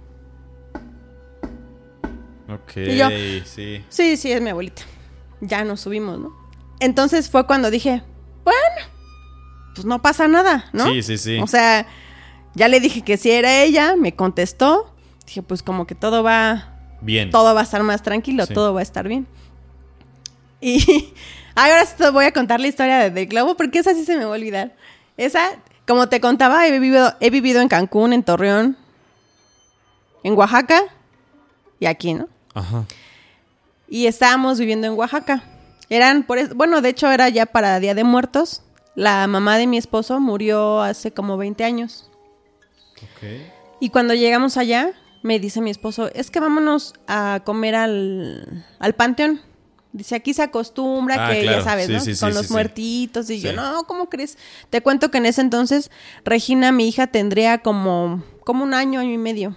[2.48, 3.08] Ok, Y yo-
[3.44, 3.84] sí.
[3.88, 4.82] Sí, sí, es mi abuelita.
[5.40, 6.32] Ya nos subimos, ¿no?
[6.80, 8.02] Entonces fue cuando dije,
[8.44, 8.58] bueno,
[9.74, 10.86] pues no pasa nada, ¿no?
[10.86, 11.38] Sí, sí, sí.
[11.40, 11.86] O sea,
[12.54, 14.94] ya le dije que si era ella, me contestó.
[15.26, 17.30] Dije, pues como que todo va, Bien.
[17.30, 18.52] todo va a estar más tranquilo, Sí.
[18.54, 19.26] todo va a estar bien.
[20.60, 21.14] Y
[21.54, 24.16] ahora sí te voy a contar la historia de, de Globo, porque esa sí se
[24.18, 24.76] me va a olvidar.
[25.16, 25.40] Esa,
[25.86, 28.76] como te contaba, he vivido, he vivido en Cancún, en Torreón,
[30.24, 30.82] en Oaxaca
[31.80, 32.28] y aquí, ¿no?
[32.54, 32.84] Ajá.
[33.88, 35.42] y estábamos viviendo en Oaxaca.
[35.90, 38.62] Eran por es- bueno, de hecho era ya para Día de Muertos.
[38.94, 42.08] La mamá de mi esposo murió hace como 20 años.
[42.96, 43.28] Ok.
[43.80, 44.92] Y cuando llegamos allá,
[45.22, 49.40] me dice mi esposo, es que vámonos a comer al, al panteón.
[49.92, 51.58] Dice, aquí se acostumbra Ah, que, claro.
[51.58, 52.00] ya sabes, Sí, ¿no?
[52.00, 53.28] sí, Con sí, los muertitos.
[53.28, 54.38] Y yo, no, ¿cómo crees?
[54.70, 55.90] Te cuento que en ese entonces,
[56.24, 59.54] Regina, mi hija, tendría como, como un año, año y medio.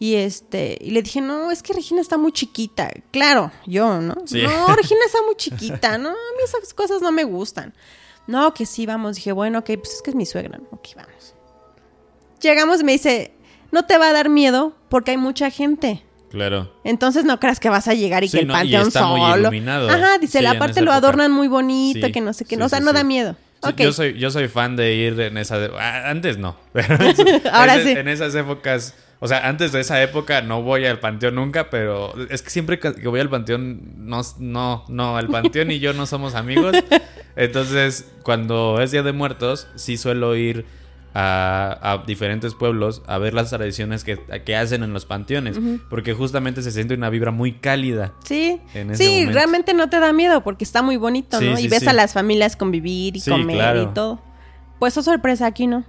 [0.00, 2.90] Y este, y le dije, no, es que Regina está muy chiquita.
[3.10, 4.14] Claro, yo, ¿no?
[4.26, 4.42] Sí.
[4.42, 6.10] No, Regina está muy chiquita, ¿no?
[6.10, 7.74] A mí esas cosas no me gustan.
[8.28, 9.16] No, que sí, vamos.
[9.16, 10.68] Dije, bueno, ok, pues es que es mi suegra, ¿no?
[10.70, 11.34] Ok, vamos.
[12.40, 13.32] Llegamos y me dice,
[13.72, 16.04] no te va a dar miedo porque hay mucha gente.
[16.30, 16.72] Claro.
[16.84, 19.00] Entonces no creas que vas a llegar y Sí, que el no, y panteón está
[19.00, 19.48] solo.
[19.88, 20.96] Ajá, dice, Sí, la parte lo época.
[20.96, 23.32] adornan muy bonito, Sí, que no sé qué, no, o sea, no da miedo.
[23.32, 23.76] Sí, Ok.
[23.80, 25.56] Yo soy, yo soy fan de ir en esa...
[26.08, 26.54] Antes no.
[26.72, 26.96] Pero
[27.52, 27.90] Ahora sí.
[27.90, 28.94] En esas épocas...
[29.20, 32.78] O sea, antes de esa época no voy al panteón nunca, pero es que siempre
[32.78, 36.76] que voy al panteón, no, no, no, el panteón y yo no somos amigos.
[37.36, 40.66] Entonces, cuando es Día de Muertos, sí suelo ir
[41.14, 45.58] a, a diferentes pueblos a ver las tradiciones que, que hacen en los panteones,
[45.90, 48.12] porque justamente se siente una vibra muy cálida.
[48.24, 49.32] Sí, en ese sí, momento.
[49.32, 51.56] realmente no te da miedo porque está muy bonito, Sí, ¿no?
[51.56, 51.88] sí, y ves sí.
[51.88, 53.82] a las familias convivir y comer claro.
[53.82, 54.22] y todo.
[54.78, 55.84] Pues oh sorpresa, aquí no.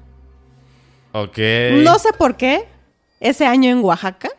[1.11, 1.37] Ok.
[1.83, 2.65] No sé por qué,
[3.19, 4.29] ese año en Oaxaca,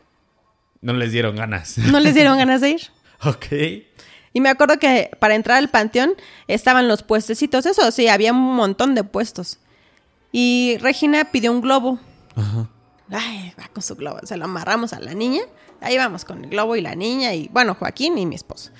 [0.80, 1.76] No les dieron ganas.
[1.78, 2.80] no les dieron ganas de ir.
[3.24, 3.46] ok.
[4.32, 6.12] Y me acuerdo que para entrar al panteón
[6.46, 9.58] estaban los puestecitos, eso sí, había un montón de puestos.
[10.30, 11.98] Y Regina pidió un globo.
[13.10, 14.20] Ay, va con su globo.
[14.22, 15.42] Se lo amarramos a la niña.
[15.80, 18.70] Ahí vamos con el globo y la niña y, bueno, Joaquín y mi esposo.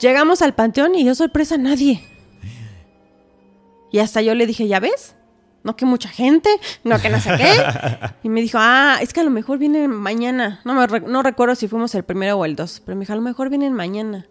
[0.00, 2.02] Llegamos al panteón y yo sorpresa nadie.
[3.92, 5.14] Y hasta yo le dije, ¿ya ves?
[5.62, 6.48] No que mucha gente,
[6.84, 8.08] no que no sé qué.
[8.22, 10.60] Y me dijo, ah, es que a lo mejor vienen mañana.
[10.64, 13.12] No, me re- no recuerdo si fuimos el primero o el dos, pero me dijo,
[13.12, 14.26] a lo mejor vienen mañana.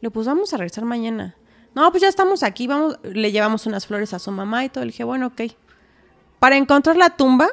[0.00, 1.36] Le pues vamos a regresar mañana.
[1.74, 4.84] No, pues ya estamos aquí, vamos, le llevamos unas flores a su mamá y todo.
[4.84, 5.42] Le dije, bueno, ok.
[6.38, 7.48] Para encontrar la tumba,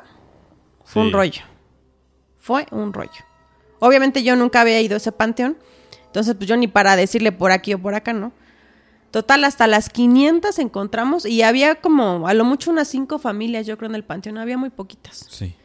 [0.86, 1.08] fue Sí.
[1.08, 1.42] un rollo.
[2.38, 3.26] Fue un rollo.
[3.80, 5.58] Obviamente yo nunca había ido a ese panteón.
[6.06, 8.32] Entonces, pues yo ni para decirle por aquí o por acá, ¿no?
[9.12, 13.78] Total, hasta las 500 encontramos y había como a lo mucho unas cinco familias, yo
[13.78, 14.38] creo, en el panteón.
[14.38, 15.26] Había muy poquitas.
[15.30, 15.56] Sí.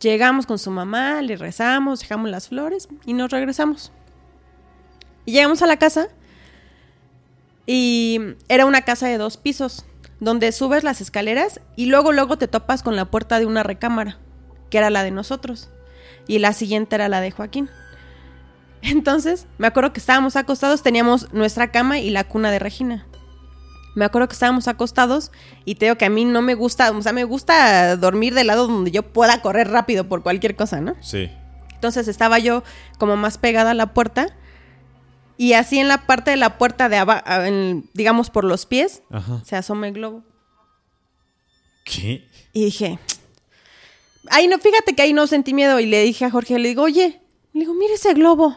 [0.00, 3.92] Llegamos con su mamá, le rezamos, dejamos las flores y nos regresamos.
[5.24, 6.08] Y llegamos a la casa
[7.66, 8.18] y
[8.48, 9.84] era una casa de dos pisos,
[10.18, 14.18] donde subes las escaleras y luego luego te topas con la puerta de una recámara,
[14.70, 15.70] que era la de nosotros,
[16.26, 17.70] y la siguiente era la de Joaquín.
[18.82, 23.06] Entonces, me acuerdo que estábamos acostados, teníamos nuestra cama y la cuna de Regina.
[23.94, 25.30] Me acuerdo que estábamos acostados
[25.64, 28.46] y te digo que a mí no me gusta, o sea, me gusta dormir del
[28.46, 30.96] lado donde yo pueda correr rápido por cualquier cosa, ¿no?
[31.02, 31.30] Sí.
[31.74, 32.62] Entonces estaba yo
[32.98, 34.34] como más pegada a la puerta
[35.36, 37.24] y así en la parte de la puerta de abajo,
[37.92, 39.42] digamos por los pies, Ajá.
[39.44, 40.22] se asoma el globo.
[41.84, 42.28] ¿Qué?
[42.52, 42.98] Y dije,
[44.30, 45.80] ay, no, fíjate que ahí no sentí miedo.
[45.80, 47.20] Y le dije a Jorge, le digo, oye,
[47.52, 48.56] le digo, mira ese globo.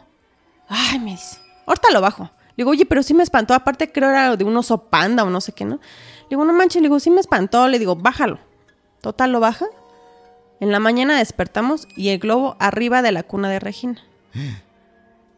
[0.67, 2.23] Ay, me dice, ahorita lo bajo.
[2.23, 3.53] Le digo, oye, pero sí me espantó.
[3.53, 5.75] Aparte creo era de un oso panda o no sé qué, ¿no?
[5.75, 7.67] Le digo, no manches, le digo, sí me espantó.
[7.67, 8.39] Le digo, bájalo.
[9.01, 9.65] Total, lo baja.
[10.59, 14.01] En la mañana despertamos y el globo arriba de la cuna de Regina.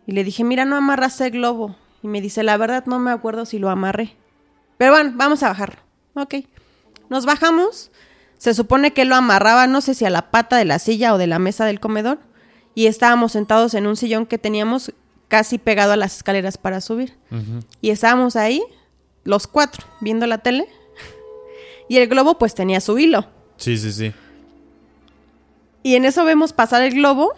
[0.06, 1.76] Y le dije, mira, no amarraste el globo.
[2.04, 4.16] Y me dice, la verdad no me acuerdo si lo amarré.
[4.78, 5.82] Pero bueno, vamos a bajarlo.
[6.14, 6.36] Ok.
[7.10, 7.92] Nos bajamos,
[8.38, 11.18] Se supone que lo amarraba, no sé si a la pata de la silla o
[11.18, 12.20] de la mesa del comedor.
[12.76, 14.94] Y estábamos sentados en un sillón que teníamos
[15.28, 17.18] casi pegado a las escaleras para subir.
[17.82, 18.64] Y estábamos ahí,
[19.24, 20.68] los cuatro, viendo la tele.
[21.90, 23.28] Y el globo pues tenía su hilo.
[23.58, 24.14] Sí, sí, sí.
[25.84, 27.34] Y en eso vemos pasar el globo.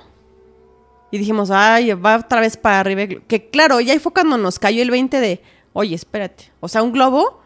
[1.12, 3.02] Y dijimos, ay, va otra vez para arriba.
[3.04, 3.22] el glo-".
[3.28, 5.42] Que claro, ya ahí fue cuando nos cayó el 20 de,
[5.74, 6.52] oye, espérate.
[6.60, 7.42] O sea, un globo,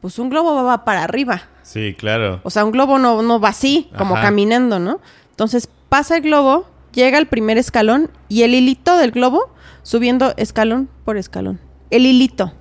[0.00, 1.48] pues un globo va para arriba.
[1.62, 2.40] Sí, claro.
[2.42, 4.26] O sea, un globo no, no va así, como Ajá.
[4.26, 5.00] caminando, ¿no?
[5.30, 9.50] Entonces pasa el globo, llega al primer escalón y el hilito del globo
[9.86, 11.60] subiendo escalón por escalón.
[11.90, 12.52] El hilito.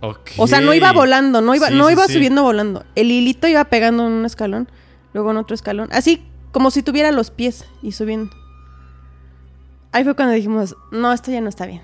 [0.00, 0.30] Ok.
[0.38, 2.12] O sea, no iba volando, no iba, Sí, no sí, iba sí.
[2.12, 2.84] subiendo volando.
[2.94, 4.68] El hilito iba pegando en un escalón,
[5.12, 5.88] luego en otro escalón.
[5.90, 8.30] Así como si tuviera los pies y subiendo.
[9.90, 11.82] Ahí fue cuando dijimos, no, esto ya no está bien.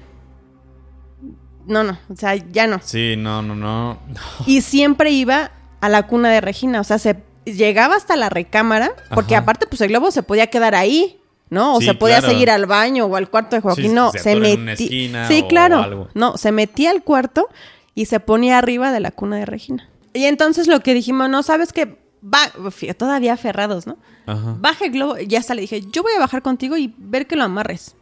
[1.66, 2.78] No, no, o sea, ya no.
[2.82, 3.98] Sí, no, no, no.
[4.46, 5.50] Y siempre iba
[5.80, 6.80] a la cuna de Regina.
[6.80, 9.42] O sea, se llegaba hasta la recámara, porque Ajá.
[9.42, 11.19] aparte, pues el globo se podía quedar ahí,
[11.50, 11.74] ¿no?
[11.76, 12.32] O Sí, se podía claro.
[12.32, 13.88] seguir al baño o al cuarto de Joaquín.
[13.88, 15.26] Sí, no, se metía.
[15.26, 15.78] Sí, claro.
[15.78, 16.08] algo.
[16.14, 17.48] No, se metía al cuarto
[17.94, 19.88] y se ponía arriba de la cuna de Regina.
[20.12, 22.50] Y entonces lo que dijimos, no, sabes que va,
[22.96, 23.98] todavía aferrados, ¿no?
[24.26, 24.56] Ajá.
[24.58, 27.26] Baja el globo, y ya hasta le dije, yo voy a bajar contigo y ver
[27.26, 27.96] que lo amarres.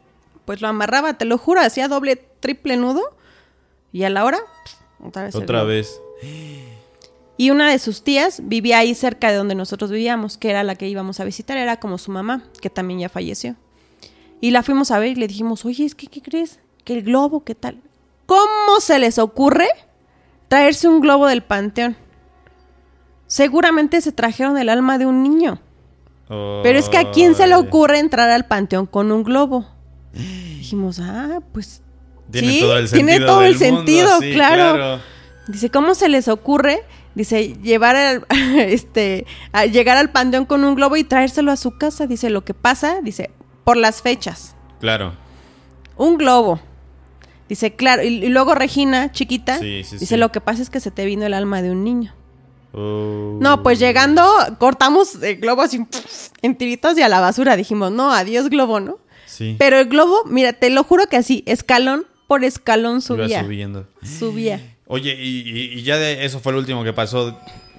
[0.44, 3.02] Pues lo amarraba, te lo juro, hacía doble, triple nudo.
[3.92, 4.38] Y a la hora,
[5.02, 5.34] otra vez.
[5.34, 6.00] Otra vez.
[7.38, 10.74] Y una de sus tías vivía ahí cerca de donde nosotros vivíamos, que era la
[10.74, 13.54] que íbamos a visitar, era como su mamá, que también ya falleció.
[14.40, 16.58] Y la fuimos a ver y le dijimos, oye, es que, ¿qué crees?
[16.84, 17.80] Que el globo, ¿qué tal?
[18.26, 19.68] ¿Cómo se les ocurre
[20.48, 21.96] traerse un globo del panteón?
[23.28, 25.60] Seguramente se trajeron el alma de un niño.
[26.28, 29.64] Pero es que a quién se le ocurre entrar al panteón con un globo.
[30.12, 31.82] Dijimos, ah, pues
[32.32, 33.06] Tiene sí, todo el sentido.
[33.06, 35.00] tiene todo el mundo, sentido, sí, claro.
[35.46, 36.82] Dice, ¿cómo se les ocurre?
[37.18, 38.26] Dice, llevar al,
[38.58, 42.06] este, a llegar al panteón con un globo y traérselo a su casa.
[42.06, 43.30] Dice, lo que pasa, dice,
[43.64, 44.54] por las fechas.
[44.78, 45.14] Claro.
[45.96, 46.60] Un globo.
[47.48, 48.04] Dice, claro.
[48.04, 50.16] Y, y luego Regina, chiquita, Sí, sí, dice, sí.
[50.16, 52.14] lo que pasa es que se te vino el alma de un niño.
[52.72, 53.36] Oh.
[53.40, 54.24] No, pues llegando,
[54.60, 55.84] cortamos el globo así
[56.42, 57.56] en tiritos y a la basura.
[57.56, 58.98] Dijimos, no, adiós globo, ¿no?
[59.26, 59.56] Sí.
[59.58, 63.42] Pero el globo, mira, te lo juro que así, escalón por escalón Iba subía.
[63.42, 63.88] subiendo.
[64.02, 64.60] Subía.
[64.88, 67.38] Oye, y, ya de eso fue lo último que pasó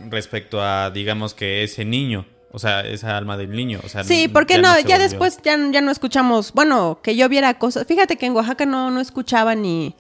[0.09, 2.25] respecto a, digamos, que ese niño.
[2.51, 3.79] O sea, esa alma del niño.
[3.83, 7.27] O sea, Sí, porque ya no, ya después ya, ya no escuchamos, bueno, que yo
[7.29, 7.85] viera cosas.
[7.87, 9.95] Fíjate que en Oaxaca no, no escuchaba ni,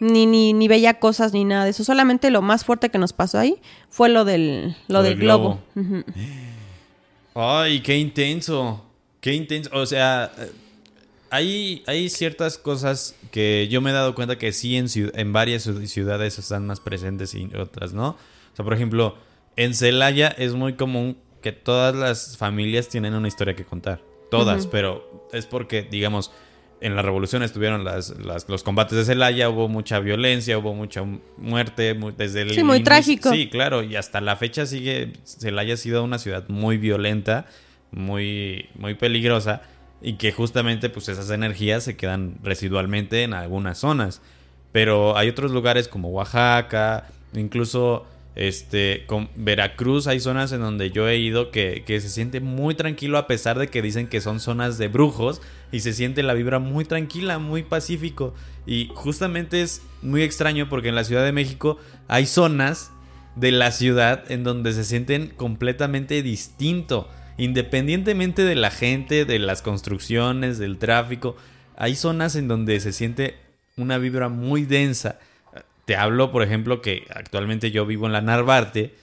[0.00, 1.84] ni, ni, ni veía cosas ni nada de eso.
[1.84, 3.56] Solamente lo más fuerte que nos pasó ahí
[3.88, 5.60] fue lo del, lo Lo del del globo.
[7.34, 8.82] Ay, qué intenso.
[9.20, 9.70] Qué intenso.
[9.72, 10.32] O sea,
[11.30, 15.66] hay, hay ciertas cosas que yo me he dado cuenta que sí en, en varias
[15.66, 18.10] ciu- ciudades están más presentes y otras no.
[18.10, 19.16] O sea, por ejemplo,
[19.56, 24.00] en Celaya es muy común que todas las familias tienen una historia que contar.
[24.30, 26.32] Todas, pero es porque, digamos,
[26.80, 31.02] en la revolución estuvieron las, las- los combates de Celaya, hubo mucha violencia, hubo mucha
[31.36, 33.30] muerte mu- desde el Sí, muy inicio- trágico.
[33.32, 37.46] Sí, claro, y hasta la fecha sigue Celaya ha sido una ciudad muy violenta,
[37.92, 39.62] muy muy peligrosa
[40.06, 44.22] y que justamente pues esas energías se quedan residualmente en algunas zonas.
[44.70, 51.08] Pero hay otros lugares como Oaxaca, incluso este con Veracruz hay zonas en donde yo
[51.08, 54.38] he ido que, que se siente muy tranquilo a pesar de que dicen que son
[54.38, 55.42] zonas de brujos
[55.72, 58.32] y se siente la vibra muy tranquila, muy pacífico
[58.64, 62.92] y justamente es muy extraño porque en la Ciudad de México hay zonas
[63.34, 67.08] de la ciudad en donde se sienten completamente distinto,
[67.38, 71.36] independientemente de la gente, de las construcciones, del tráfico,
[71.76, 73.36] hay zonas en donde se siente
[73.76, 75.18] una vibra muy densa.
[75.84, 78.94] Te hablo, por ejemplo, que actualmente yo vivo en la Narvarte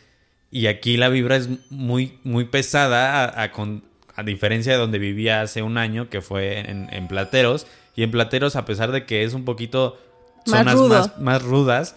[0.52, 3.84] y aquí la vibra es muy, muy pesada a, a con-
[4.16, 7.66] a diferencia de donde vivía hace un año, que fue en, en Plateros.
[7.96, 9.98] Y en Plateros, a pesar de que es un poquito
[10.46, 10.88] Más zonas rudo.
[10.90, 11.96] más, más rudas,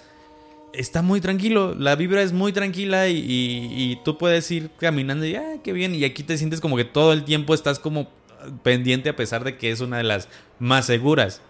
[0.77, 1.75] está muy tranquilo.
[1.79, 5.73] La vibra es muy tranquila y, y- y tú puedes ir caminando y, ah, qué
[5.73, 5.95] bien.
[5.95, 8.09] Y aquí te sientes como que todo el tiempo estás como
[8.63, 11.41] pendiente a pesar de que es una de las más seguras.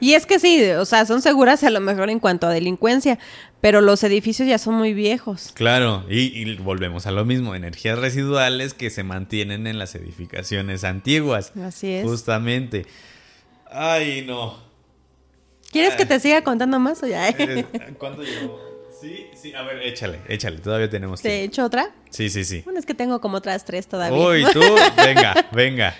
[0.00, 3.18] Y es que sí, o sea, son seguras a lo mejor en cuanto a delincuencia,
[3.60, 5.50] pero los edificios ya son muy viejos.
[5.52, 10.84] Claro, y, y volvemos a lo mismo, energías residuales que se mantienen en las edificaciones
[10.84, 11.52] antiguas.
[11.62, 12.06] Así es.
[12.06, 12.86] Justamente.
[13.70, 14.56] Ay, no.
[15.74, 17.32] ¿Quieres que te siga contando más o ya?
[17.98, 18.60] ¿Cuánto llevo?
[19.00, 21.52] Sí, sí, a ver, échale, échale, todavía tenemos ¿Te he tiempo.
[21.52, 21.90] hecho otra?
[22.10, 22.62] Sí, sí, sí.
[22.64, 24.16] Bueno, es que tengo como otras tres todavía.
[24.16, 24.60] Uy, tú,
[24.96, 25.96] venga, venga.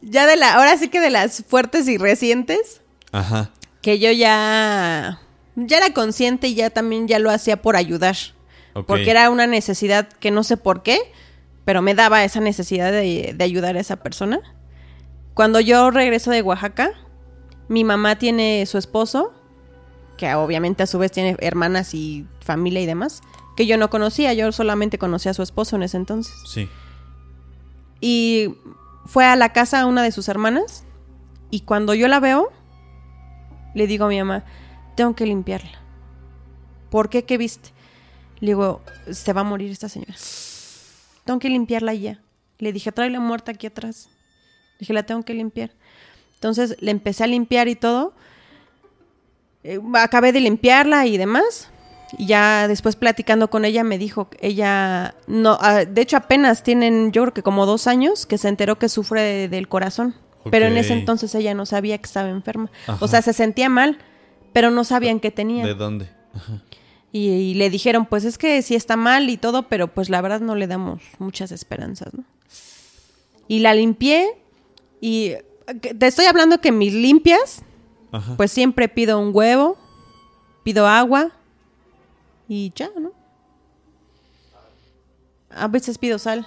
[0.00, 2.80] Ya de la, ahora sí que de las fuertes y recientes,
[3.12, 3.50] Ajá.
[3.82, 5.20] que yo ya,
[5.54, 8.16] ya era consciente y ya también ya lo hacía por ayudar.
[8.86, 10.98] Porque era una necesidad que no sé por qué,
[11.64, 14.40] pero me daba esa necesidad de, de ayudar a esa persona.
[15.34, 16.90] Cuando yo regreso de Oaxaca,
[17.72, 19.32] mi mamá tiene su esposo,
[20.18, 23.22] que obviamente a su vez tiene hermanas y familia y demás,
[23.56, 26.34] que yo no conocía, yo solamente conocía a su esposo en ese entonces.
[26.46, 26.68] Sí.
[28.00, 28.54] Y
[29.06, 30.84] fue a la casa una de sus hermanas.
[31.50, 32.52] Y cuando yo la veo,
[33.74, 34.44] le digo a mi mamá,
[34.94, 35.80] tengo que limpiarla.
[36.90, 37.24] ¿Por qué?
[37.24, 37.70] ¿Qué viste?
[38.40, 40.14] Le digo, se va a morir esta señora.
[41.24, 42.20] Tengo que limpiarla ya.
[42.58, 44.10] Le dije, trae la muerta aquí atrás.
[44.78, 45.72] Dije, la tengo que limpiar.
[46.42, 48.14] Entonces le empecé a limpiar y todo.
[49.62, 51.68] Eh, acabé de limpiarla y demás.
[52.18, 56.64] Y ya después platicando con ella me dijo, que ella no, ah, de hecho apenas
[56.64, 60.16] tienen, yo creo que como dos años que se enteró que sufre de- del corazón.
[60.50, 62.72] Pero en ese entonces ella no sabía que estaba enferma.
[62.88, 62.98] Ajá.
[63.04, 63.98] O sea, se sentía mal,
[64.52, 65.64] pero no sabían qué tenía.
[65.64, 66.08] ¿De dónde?
[67.12, 70.20] Y, y le dijeron, pues es que sí está mal y todo, pero pues la
[70.20, 72.24] verdad no le damos muchas esperanzas, ¿no?
[73.46, 74.30] Y la limpié
[75.00, 75.34] y
[75.98, 77.62] te estoy hablando que mis limpias,
[78.10, 78.36] Ajá.
[78.36, 79.76] pues siempre pido un huevo,
[80.64, 81.30] pido agua
[82.48, 83.12] y ya, ¿no?
[85.50, 86.46] A veces pido sal.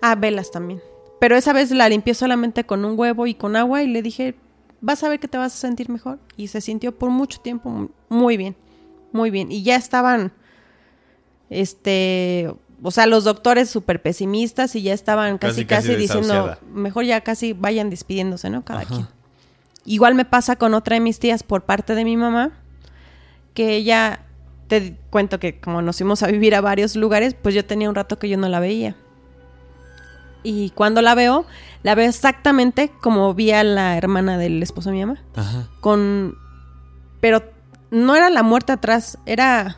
[0.00, 0.82] Ah, velas también.
[1.20, 4.34] Pero esa vez la limpié solamente con un huevo y con agua y le dije,
[4.80, 6.18] vas a ver que te vas a sentir mejor.
[6.36, 8.56] Y se sintió por mucho tiempo mu- muy bien,
[9.12, 9.50] muy bien.
[9.52, 10.32] Y ya estaban,
[11.48, 12.52] este,
[12.82, 17.52] o sea, los doctores súper pesimistas y ya estaban casi, Casi, diciendo, mejor ya casi
[17.52, 18.64] vayan despidiéndose, ¿no?
[18.64, 18.94] Cada Ajá.
[18.94, 19.08] quien.
[19.84, 22.50] Igual me pasa con otra de mis tías por parte de mi mamá,
[23.54, 24.20] que ella,
[24.68, 27.94] te cuento que como nos fuimos a vivir a varios lugares, pues yo tenía un
[27.94, 28.96] rato que yo no la veía.
[30.42, 31.46] Y cuando la veo,
[31.82, 35.20] la veo exactamente como vi a la hermana del esposo de mi mamá.
[35.36, 35.68] Ajá.
[35.80, 36.36] Con.
[37.20, 37.44] Pero
[37.90, 39.76] no era la muerte atrás, era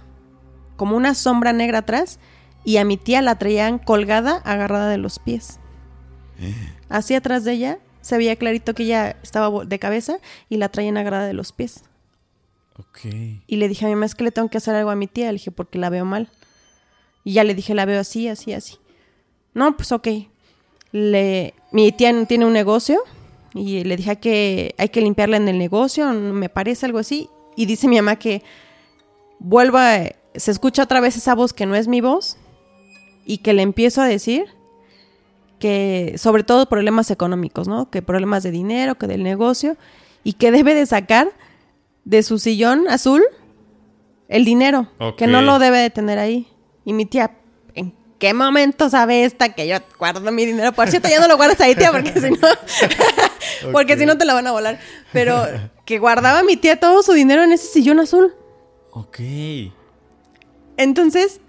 [0.77, 2.19] como una sombra negra atrás.
[2.65, 5.61] Y a mi tía la traían colgada, agarrada de los pies.
[6.89, 10.97] Así atrás de ella se veía clarito que ella estaba de cabeza y la traían
[10.97, 11.85] agarrada de los pies.
[12.79, 13.07] Ok.
[13.47, 15.07] Y le dije a mi mamá, es que le tengo que hacer algo a mi
[15.07, 15.27] tía.
[15.27, 16.29] Le dije, porque la veo mal.
[17.23, 18.77] Y ya le dije, la veo así, así, así.
[19.55, 20.09] No, pues ok.
[20.93, 23.03] Le, mi tía tiene un negocio
[23.55, 27.29] y le dije que hay que limpiarla en el negocio, me parece algo así.
[27.57, 28.43] Y dice mi mamá que
[29.39, 30.01] vuelva,
[30.35, 32.37] se escucha otra vez esa voz que no es mi voz
[33.25, 34.47] y que le empiezo a decir
[35.59, 37.91] que sobre todo problemas económicos, ¿no?
[37.91, 39.77] Que problemas de dinero, que del negocio
[40.22, 41.29] y que debe de sacar
[42.05, 43.22] de su sillón azul
[44.29, 45.16] el dinero, Ok.
[45.16, 46.49] que no lo debe de tener ahí.
[46.85, 47.37] Y mi tía,
[47.75, 50.72] ¿en qué momento sabe esta que yo guardo mi dinero?
[50.72, 52.39] Por cierto, ya no lo guardas ahí, tía, porque si no,
[53.72, 53.99] porque Ok.
[54.01, 54.79] si no te la van a volar.
[55.12, 55.45] Pero
[55.87, 58.35] que guardaba mi tía todo su dinero en ese sillón azul.
[58.91, 59.18] Ok.
[60.77, 61.41] Entonces,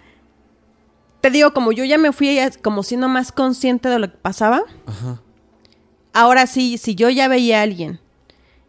[1.26, 4.62] te digo, como yo ya me fui como siendo más consciente de lo que pasaba,
[4.86, 5.20] Ajá.
[6.14, 8.00] ahora sí, si yo ya veía a alguien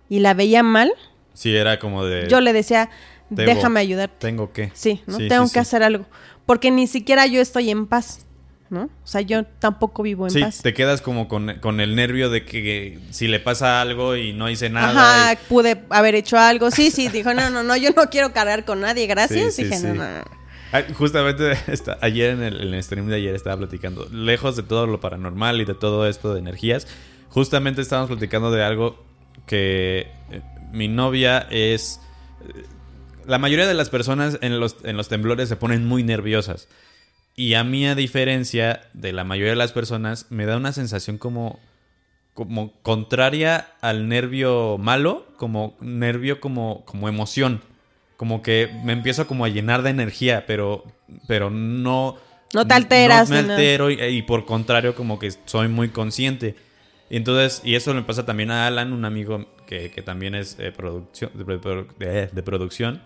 [0.09, 0.91] y la veía mal,
[1.35, 2.29] Sí, era como de.
[2.31, 2.89] yo le decía,
[3.29, 3.53] Debo.
[3.55, 4.17] déjame ayudarte.
[4.21, 4.71] Tengo que.
[4.73, 5.19] Sí, ¿no?
[5.19, 6.07] Sí, Tengo sí, que hacer algo.
[6.47, 8.25] Porque ni siquiera yo estoy en paz,
[8.71, 8.85] ¿no?
[9.05, 10.63] O sea, yo tampoco vivo en Sí, paz.
[10.63, 14.49] te quedas como con, con el nervio de que si le pasa algo y no
[14.49, 15.25] hice nada.
[15.27, 16.71] Ajá, y- pude haber hecho algo.
[16.71, 19.55] Sí, sí, dijo, no, no, no, yo no quiero cargar con nadie, gracias.
[19.57, 20.36] Sí, sí, Dije, no, no.
[20.95, 25.01] Justamente esta- ayer en el, en stream de ayer estaba platicando, lejos de todo lo
[25.01, 26.87] paranormal y de todo esto de energías,
[27.29, 29.03] justamente estábamos platicando de algo
[29.47, 30.43] que eh,
[30.73, 32.01] mi novia es...
[32.49, 32.65] eh,
[33.27, 36.69] La mayoría de las personas en los, en los temblores se ponen muy nerviosas.
[37.39, 41.19] Y a mí, a diferencia de la mayoría de las personas, me da una sensación
[41.19, 41.61] como,
[42.33, 47.61] como contraria al nervio malo, como nervio como, como emoción.
[48.17, 50.85] Como que me empiezo como a llenar de energía, pero,
[51.29, 52.17] pero no...
[52.55, 56.55] No te alteras, No me altero y, y por contrario como que soy muy consciente.
[57.11, 60.57] Y entonces, y eso le pasa también a Alan, un amigo que, que también es
[60.59, 63.03] eh, producción, de, produ- de- de producción.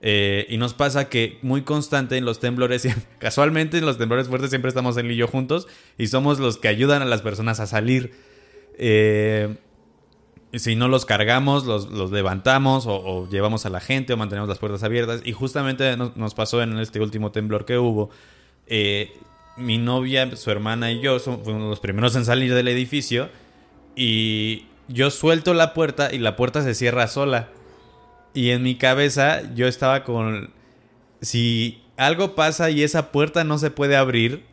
[0.00, 2.86] Eh, y nos pasa que muy constante en los temblores,
[3.18, 5.66] casualmente en los temblores fuertes siempre estamos él y yo juntos
[5.98, 8.12] y somos los que ayudan a las personas a salir.
[8.78, 9.56] Eh,
[10.56, 14.82] si no los cargamos, los, levantamos o, llevamos a la gente o mantenemos las puertas
[14.82, 15.20] abiertas.
[15.24, 18.10] Y justamente nos, pasó en este último temblor que hubo.
[18.66, 19.12] eh,
[19.56, 23.30] mi novia, su hermana y yo fuimos los primeros en salir del edificio.
[23.94, 27.48] Y yo suelto la puerta y la puerta se cierra sola.
[28.34, 30.50] Y en mi cabeza yo estaba con...
[31.22, 34.44] Si algo pasa y esa puerta no se puede abrir,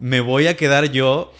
[0.00, 1.32] me voy a quedar yo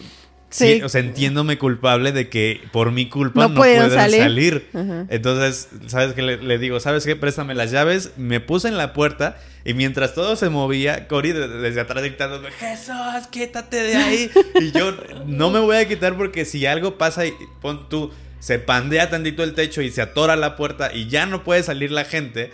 [0.49, 0.81] sí, Sí.
[0.81, 4.67] o sea, entiéndome culpable de que por mi culpa No no, pueden salir.
[5.09, 6.21] Entonces, ¿sabes qué?
[6.21, 7.15] Le, le digo, ¿sabes qué?
[7.15, 8.11] Préstame las llaves.
[8.17, 12.49] Me puse en la puerta y mientras todo se movía, Cory de- desde atrás dictándome,
[12.51, 14.31] Jesús, quítate de ahí.
[14.61, 14.95] y yo
[15.25, 19.43] no me voy a quitar porque si algo pasa y pon tú, se pandea tantito
[19.43, 22.51] el techo y se atora la puerta y ya no puede salir la gente.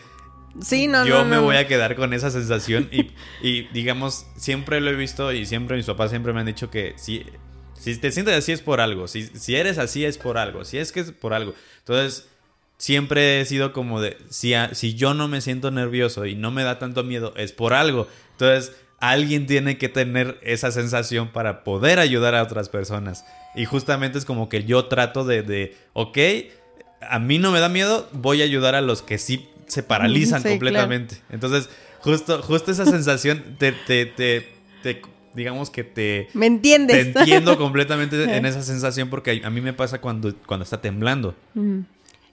[0.62, 3.12] Sí, no, yo no, me voy a quedar con esa sensación y,
[3.46, 6.93] y, digamos, siempre lo he visto y siempre mis papás siempre me han dicho que
[6.96, 7.26] si,
[7.80, 10.78] si te sientes así es por algo, si, si eres así es por algo, si
[10.78, 11.53] es que es por algo.
[11.80, 12.28] Entonces,
[12.78, 16.51] siempre he sido como de, si, a- si yo no me siento nervioso y no
[16.51, 18.07] me da tanto miedo, es por algo.
[18.32, 23.26] Entonces, alguien tiene que tener esa sensación para poder ayudar a otras personas.
[23.55, 26.17] Y justamente es como que yo trato de, de ok,
[27.01, 30.41] a mí no me da miedo, voy a ayudar a los que sí se paralizan
[30.41, 31.17] Sí, completamente.
[31.30, 31.69] Entonces,
[31.99, 34.47] justo, justo esa sensación te, te, te,
[34.82, 35.01] te-
[35.36, 37.14] digamos que te, ¿Me entiendes?
[37.14, 41.36] te entiendo completamente en esa sensación porque a mí me pasa cuando, cuando está temblando.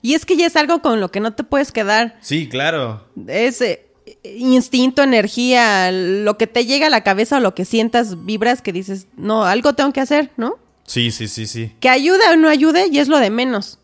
[0.01, 2.17] Y es que ya es algo con lo que no te puedes quedar.
[2.21, 3.05] Sí, claro.
[3.27, 3.85] Es eh,
[4.23, 8.73] instinto, energía, lo que te llega a la cabeza o lo que sientas, vibras que
[8.73, 10.57] dices, no, algo tengo que hacer, ¿no?
[10.85, 11.71] Sí, sí, sí, sí.
[11.79, 13.79] Que ayude o no ayude y es lo de menos.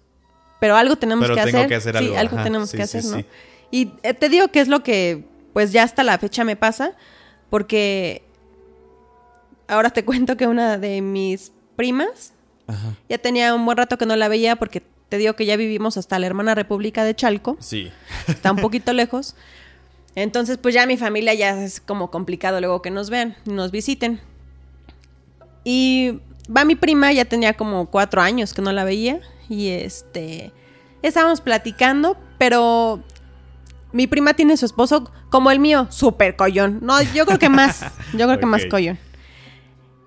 [0.60, 1.70] Pero algo tenemos Pero que tengo hacer.
[1.70, 2.44] que hacer Sí, algo, algo ajá.
[2.44, 3.18] tenemos Sí, que sí, hacer, ¿no?
[3.20, 3.26] sí.
[3.72, 6.98] Y eh, te digo que es lo que, pues ya hasta la fecha me pasa,
[7.50, 8.24] porque
[9.70, 12.34] ahora te cuento que una de mis primas
[12.68, 12.96] Ajá.
[13.08, 15.98] ya tenía un buen rato que no la veía porque te digo que ya vivimos
[15.98, 17.92] hasta la hermana República de Chalco, Sí.
[18.28, 19.36] está un poquito lejos.
[20.16, 24.20] Entonces, pues ya mi familia ya es como complicado luego que nos vean, nos visiten.
[25.64, 26.20] Y
[26.56, 29.20] va mi prima, ya tenía como cuatro años que no la veía.
[29.50, 30.52] Y este,
[31.02, 33.02] estábamos platicando, pero
[33.92, 36.80] mi prima tiene su esposo como el mío, súper collón.
[36.82, 37.82] No, yo creo que más,
[38.14, 38.98] yo creo que más collón.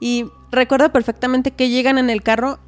[0.05, 2.59] Y recuerdo perfectamente que llegan en el carro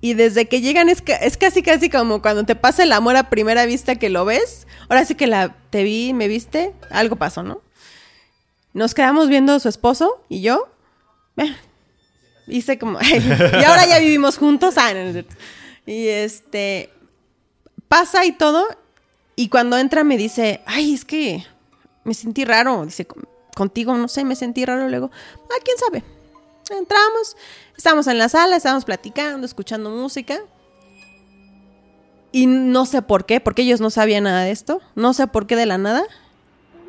[0.00, 3.28] y desde que llegan es, es casi casi como cuando te pasa el amor a
[3.28, 4.66] primera vista que lo ves.
[4.88, 7.60] Ahora sí que la te vi, me viste, algo pasó, ¿no?
[8.72, 10.68] Nos quedamos viendo su esposo y yo.
[11.36, 11.54] eh,
[12.46, 12.98] hice como
[13.60, 14.76] y ahora ya vivimos juntos.
[14.78, 14.90] Ah,
[15.84, 16.88] y este
[17.88, 18.66] pasa y todo
[19.36, 21.44] y cuando entra me dice, "Ay, es que
[22.04, 25.10] me sentí raro." Dice, "Con- "Contigo no sé, me sentí raro." Luego,
[25.50, 26.13] "Ah, quién sabe."
[26.70, 27.36] Entramos,
[27.76, 30.40] estábamos en la sala, estábamos platicando, escuchando música.
[32.32, 34.80] Y no sé por qué, porque ellos no sabían nada de esto.
[34.96, 36.02] No sé por qué de la nada.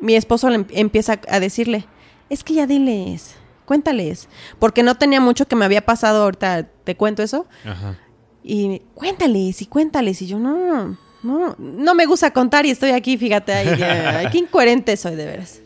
[0.00, 1.86] Mi esposo le em- empieza a decirle,
[2.30, 4.28] es que ya diles, cuéntales.
[4.58, 7.46] Porque no tenía mucho que me había pasado, ahorita te cuento eso.
[7.64, 7.96] Ajá.
[8.42, 10.20] Y cuéntales y cuéntales.
[10.22, 14.96] Y yo, no, no, no me gusta contar y estoy aquí, fíjate, ya, qué incoherente
[14.96, 15.60] soy de veras.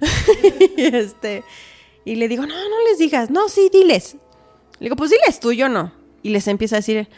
[0.76, 1.42] este,
[2.04, 4.16] y le digo, no, no les digas, no, sí, diles.
[4.78, 5.92] Le digo, pues diles tú, yo no.
[6.22, 7.08] Y les empieza a decir,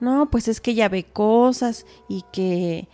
[0.00, 2.88] no, pues es que ella ve cosas y que...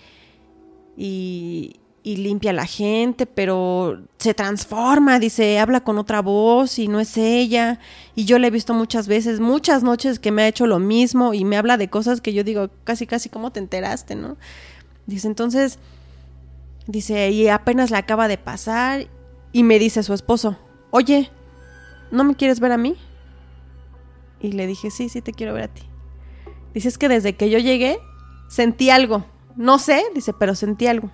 [0.97, 1.77] Y,
[2.07, 7.01] y limpia a la gente, pero se transforma, dice, habla con otra voz y no
[7.01, 7.81] es ella.
[8.15, 11.35] Y yo le he visto muchas veces, muchas noches que me ha hecho lo mismo
[11.35, 14.37] y me habla de cosas que yo digo, casi, casi, ¿cómo te enteraste, no?
[15.07, 15.81] Dice, entonces,
[16.87, 19.09] dice, y apenas la acaba de pasar
[19.51, 20.57] y me dice su esposo,
[20.93, 21.33] oye,
[22.11, 22.97] ¿no me quieres ver a mí?
[24.41, 25.83] Y le dije, sí, sí, te quiero ver a ti.
[26.75, 27.99] Dice, es que desde que yo llegué,
[28.49, 29.25] sentí algo.
[29.57, 31.11] No sé, dice, pero sentí algo.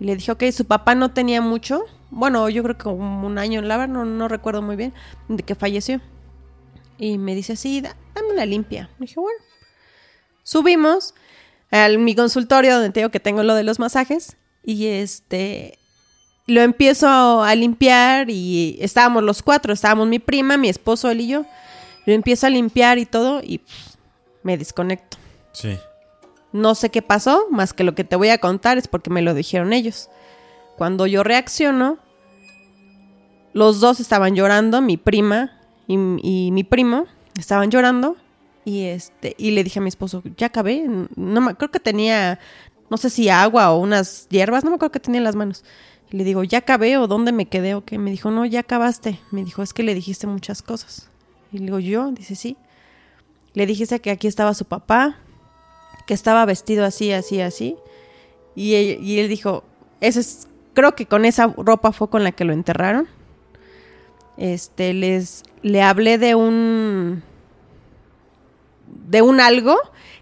[0.00, 1.84] Y le dije, ok, su papá no tenía mucho.
[2.10, 4.92] Bueno, yo creo que como un año en la no, no recuerdo muy bien,
[5.28, 6.00] de que falleció.
[6.98, 8.90] Y me dice, sí, da- dame una limpia.
[8.98, 9.38] Le dije, bueno.
[10.42, 11.14] Subimos
[11.70, 14.36] a mi consultorio donde te digo que tengo lo de los masajes.
[14.62, 15.78] Y este,
[16.46, 21.28] lo empiezo a limpiar y estábamos los cuatro, estábamos mi prima, mi esposo, él y
[21.28, 21.46] yo.
[22.06, 23.96] Lo empiezo a limpiar y todo y pff,
[24.42, 25.16] me desconecto.
[25.52, 25.78] Sí.
[26.52, 29.22] No sé qué pasó, más que lo que te voy a contar es porque me
[29.22, 30.10] lo dijeron ellos.
[30.76, 31.98] Cuando yo reacciono,
[33.52, 37.06] los dos estaban llorando, mi prima y, y mi primo
[37.38, 38.16] estaban llorando
[38.64, 40.86] y este y le dije a mi esposo, ya acabé,
[41.16, 42.38] no me, creo que tenía
[42.90, 45.64] no sé si agua o unas hierbas, no me acuerdo que tenía en las manos.
[46.10, 47.98] Le digo, ¿ya acabé o dónde me quedé o qué?
[47.98, 49.18] Me dijo, no, ya acabaste.
[49.30, 51.08] Me dijo, es que le dijiste muchas cosas.
[51.52, 52.10] Y le digo, ¿yo?
[52.12, 52.56] Dice, sí.
[53.54, 55.16] Le dijiste que aquí estaba su papá,
[56.06, 57.76] que estaba vestido así, así, así.
[58.54, 59.64] Y él, y él dijo,
[60.00, 63.08] ese es, creo que con esa ropa fue con la que lo enterraron.
[64.36, 67.22] Este, les, le hablé de un,
[69.08, 69.76] de un algo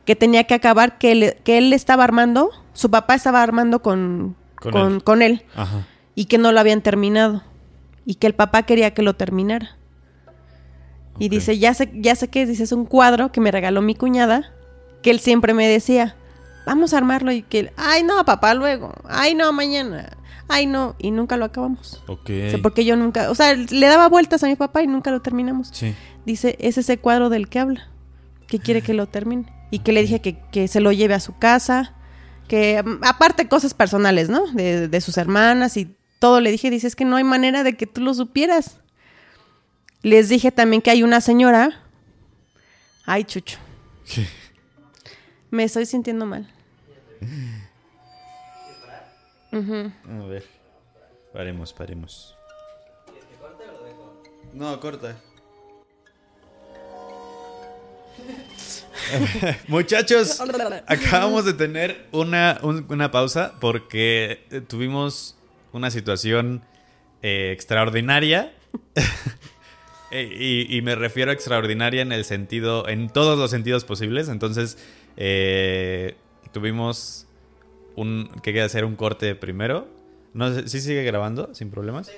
[0.05, 4.37] que tenía que acabar, que, le- que él estaba armando, su papá estaba armando con,
[4.63, 5.03] Con con, él.
[5.03, 5.87] con él Ajá.
[6.15, 7.43] y que no lo habían terminado
[8.05, 9.77] y que el papá quería que lo terminara.
[11.19, 13.95] Y dice, ya sé, ya sé que dice, es un cuadro que me regaló mi
[13.95, 14.51] cuñada,
[15.03, 16.17] que él siempre me decía,
[16.67, 20.17] vamos a armarlo y que, él, ay no, papá, luego, ay no, mañana,
[20.49, 22.03] ay no, y nunca lo acabamos.
[22.07, 22.31] Ok.
[22.47, 25.11] O sea, porque yo nunca, o sea, le daba vueltas a mi papá y nunca
[25.11, 25.69] lo terminamos.
[25.73, 25.95] Sí.
[26.25, 27.89] Dice, es ese cuadro del que habla,
[28.49, 29.45] que quiere que lo termine.
[29.71, 31.95] Y que le dije que, que se lo lleve a su casa,
[32.53, 34.47] que aparte cosas personales, ¿no?
[34.49, 37.79] De, de sus hermanas y todo le dije, dice, es que no hay manera de
[37.79, 38.77] que tú lo supieras.
[40.03, 41.81] Les dije también que hay una señora.
[43.07, 43.57] Ay, Chucho.
[44.07, 44.27] ¿Qué?
[45.51, 46.47] Me estoy sintiendo mal.
[49.51, 50.45] A ver.
[51.33, 52.37] Paremos, paremos.
[54.53, 55.17] No, corta.
[59.69, 60.41] Muchachos,
[60.87, 65.37] acabamos de tener una, un- una pausa porque eh, tuvimos
[65.73, 66.63] una situación
[67.23, 68.53] eh, extraordinaria.
[70.15, 74.29] Eh, y, y me refiero a extraordinaria en el sentido, en todos los sentidos posibles.
[74.29, 74.77] Entonces,
[75.17, 76.17] eh,
[76.53, 77.27] tuvimos
[77.97, 79.89] un que hacer un corte primero.
[80.35, 82.11] No sé, ¿sí sigue grabando sin problemas?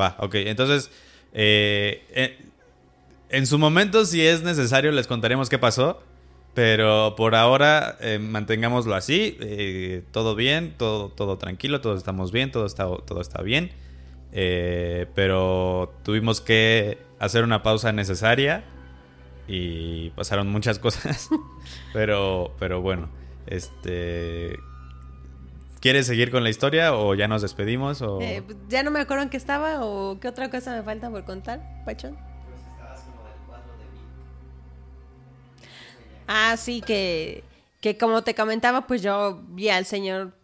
[0.00, 0.36] Va, ok.
[0.36, 0.90] Entonces,
[1.34, 2.38] eh, eh,
[3.28, 6.02] en su momento, si es necesario, les contaremos qué pasó.
[6.54, 9.36] Pero por ahora, eh, mantengámoslo así.
[9.40, 13.72] eh, todo bien, todo, todo tranquilo, todos estamos bien, todo está, todo está bien.
[14.36, 18.64] Eh, pero tuvimos que hacer una pausa necesaria
[19.46, 21.28] y pasaron muchas cosas.
[21.92, 23.08] pero, pero bueno,
[23.46, 24.56] este.
[25.80, 28.00] ¿Quieres seguir con la historia o ya nos despedimos?
[28.00, 28.20] O...
[28.22, 31.24] Eh, ya no me acuerdo en qué estaba o qué otra cosa me falta por
[31.24, 32.16] contar, Pachón.
[36.26, 37.44] Ah, sí, que,
[37.80, 40.36] que como te comentaba, pues yo vi al señor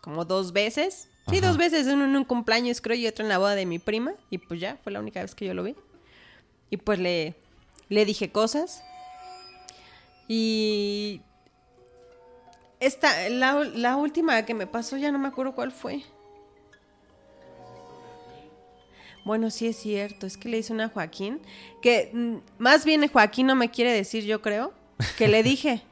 [0.00, 1.08] como dos veces.
[1.28, 1.48] Sí, Ajá.
[1.48, 4.14] dos veces, uno en un cumpleaños creo y otro en la boda de mi prima.
[4.30, 5.76] Y pues ya, fue la única vez que yo lo vi.
[6.70, 7.34] Y pues le,
[7.88, 8.82] le dije cosas.
[10.26, 11.20] Y
[12.80, 16.02] esta, la, la última que me pasó, ya no me acuerdo cuál fue.
[19.24, 21.40] Bueno, sí es cierto, es que le hice una a Joaquín,
[21.80, 24.72] que mm, más bien Joaquín no me quiere decir, yo creo,
[25.18, 25.82] que le dije,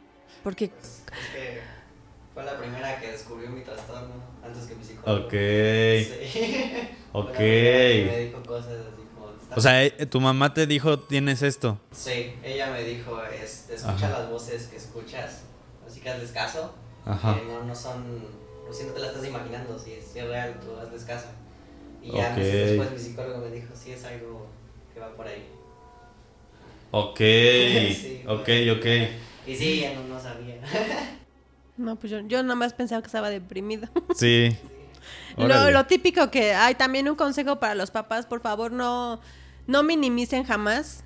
[0.42, 1.00] porque Es
[1.32, 1.61] que
[2.34, 5.26] fue la primera que descubrió mi trastorno antes que mi psicólogo.
[5.26, 5.32] Ok.
[5.32, 6.66] Sí.
[7.12, 7.38] Ok.
[7.38, 9.30] Me dijo cosas así como...
[9.30, 11.80] "Está- O sea, eh, tu mamá te dijo, tienes esto.
[11.90, 14.08] Sí, ella me dijo, este, escucha Ajá.
[14.20, 15.42] las voces que escuchas,
[15.88, 16.72] así que hazles caso,
[17.04, 17.40] Ajá.
[17.40, 18.04] que no, no son,
[18.64, 21.26] pues si no te la estás imaginando, si es, si es real, tú hazles caso.
[22.04, 22.36] Y ya Ok.
[22.36, 24.46] meses después mi psicólogo me dijo, sí es algo
[24.94, 25.44] que va por ahí.
[26.91, 28.86] Ok, Sí, ok, ok.
[29.49, 30.61] Y sí, ella no, no sabía.
[31.76, 33.88] no, pues yo, yo nada más pensaba que estaba deprimido.
[34.14, 34.57] Sí.
[35.38, 39.20] Lo, lo típico que hay también un consejo para los papás, por favor, no,
[39.66, 41.05] no minimicen jamás,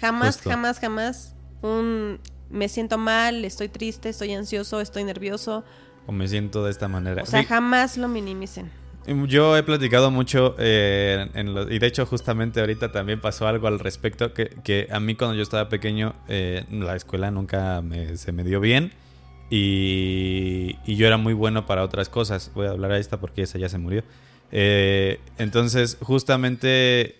[0.00, 0.48] jamás, Justo.
[0.50, 5.64] jamás, jamás un me siento mal, estoy triste, estoy ansioso, estoy nervioso.
[6.06, 7.22] O me siento de esta manera.
[7.22, 8.70] O sea, Sí, jamás lo minimicen.
[9.06, 11.26] Yo he platicado mucho eh,
[11.70, 15.36] y de hecho justamente ahorita también pasó algo al respecto que, que a mí cuando
[15.36, 18.92] yo estaba pequeño eh, la escuela nunca me- se me dio bien
[19.50, 22.50] y, y yo era muy bueno para otras cosas.
[22.54, 24.02] Voy a hablar a esta porque esa ya se murió.
[24.52, 27.16] Eh, entonces justamente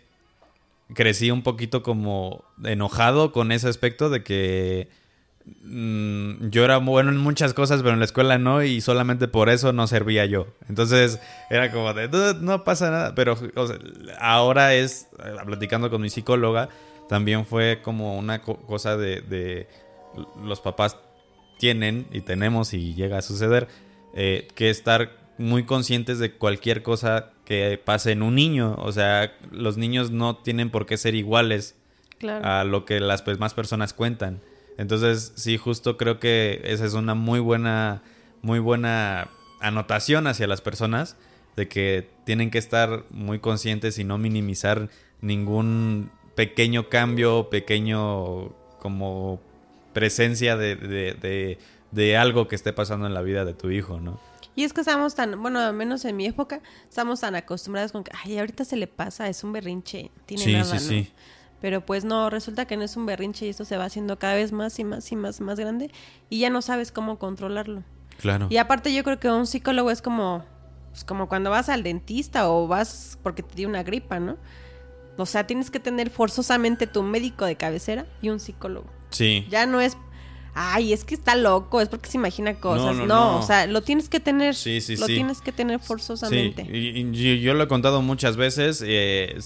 [0.94, 4.88] crecí un poquito como enojado con ese aspecto de que
[5.62, 9.48] mm, yo era bueno en muchas cosas, pero en la escuela no, y solamente por
[9.48, 10.46] eso no servía yo.
[10.68, 11.20] Entonces
[11.50, 13.78] era como de, "No, no pasa nada, pero o sea,
[14.20, 16.68] ahora es, eh, platicando con mi psicóloga,
[17.08, 19.68] también fue como una co- cosa de, de
[20.42, 20.96] los papás
[21.58, 23.68] tienen y tenemos y llega a suceder,
[24.14, 28.76] eh, que estar muy conscientes de cualquier cosa que pase en un niño.
[28.78, 31.74] O sea, los niños no tienen por qué ser iguales
[32.18, 32.46] Claro.
[32.46, 34.40] a lo que las pues, más personas cuentan.
[34.78, 38.02] Entonces, sí, justo creo que esa es una muy buena,
[38.42, 39.28] muy buena
[39.60, 41.16] anotación hacia las personas
[41.56, 44.88] de que tienen que estar muy conscientes y no minimizar
[45.20, 48.48] ningún pequeño cambio, pequeño
[48.80, 49.40] como
[49.92, 51.58] presencia de, de, de-
[51.92, 54.18] de algo que esté pasando en la vida de tu hijo, ¿no?
[54.56, 58.02] Y es que estamos tan, bueno, al menos en mi época, estamos tan acostumbrados con
[58.02, 60.80] que, ay, ahorita se le pasa, es un berrinche, tiene Sí, nada, sí, ¿no?
[61.04, 61.12] sí.
[61.64, 64.34] Pero pues no, resulta que no es un berrinche y esto se va haciendo cada
[64.34, 65.90] vez más y más y más más grande
[66.28, 67.82] y ya no sabes cómo controlarlo.
[68.18, 68.48] Claro.
[68.50, 70.44] Y aparte yo creo que un psicólogo es como,
[70.90, 74.36] pues, como cuando vas al dentista o vas porque te dio una gripa, ¿no?
[75.16, 78.90] O sea, tienes que tener forzosamente tu médico de cabecera y un psicólogo.
[79.08, 79.46] Sí.
[79.48, 79.96] Ya no es
[80.54, 82.94] ay, es que está loco, es porque se imagina cosas.
[82.96, 83.38] no, No, no.
[83.38, 84.54] o sea, lo tienes que tener.
[84.54, 85.14] Sí, sí, lo sí.
[85.14, 86.62] tienes que tener forzosamente.
[86.72, 88.82] y- y yo, lo he contado muchas veces.
[88.86, 89.36] eh,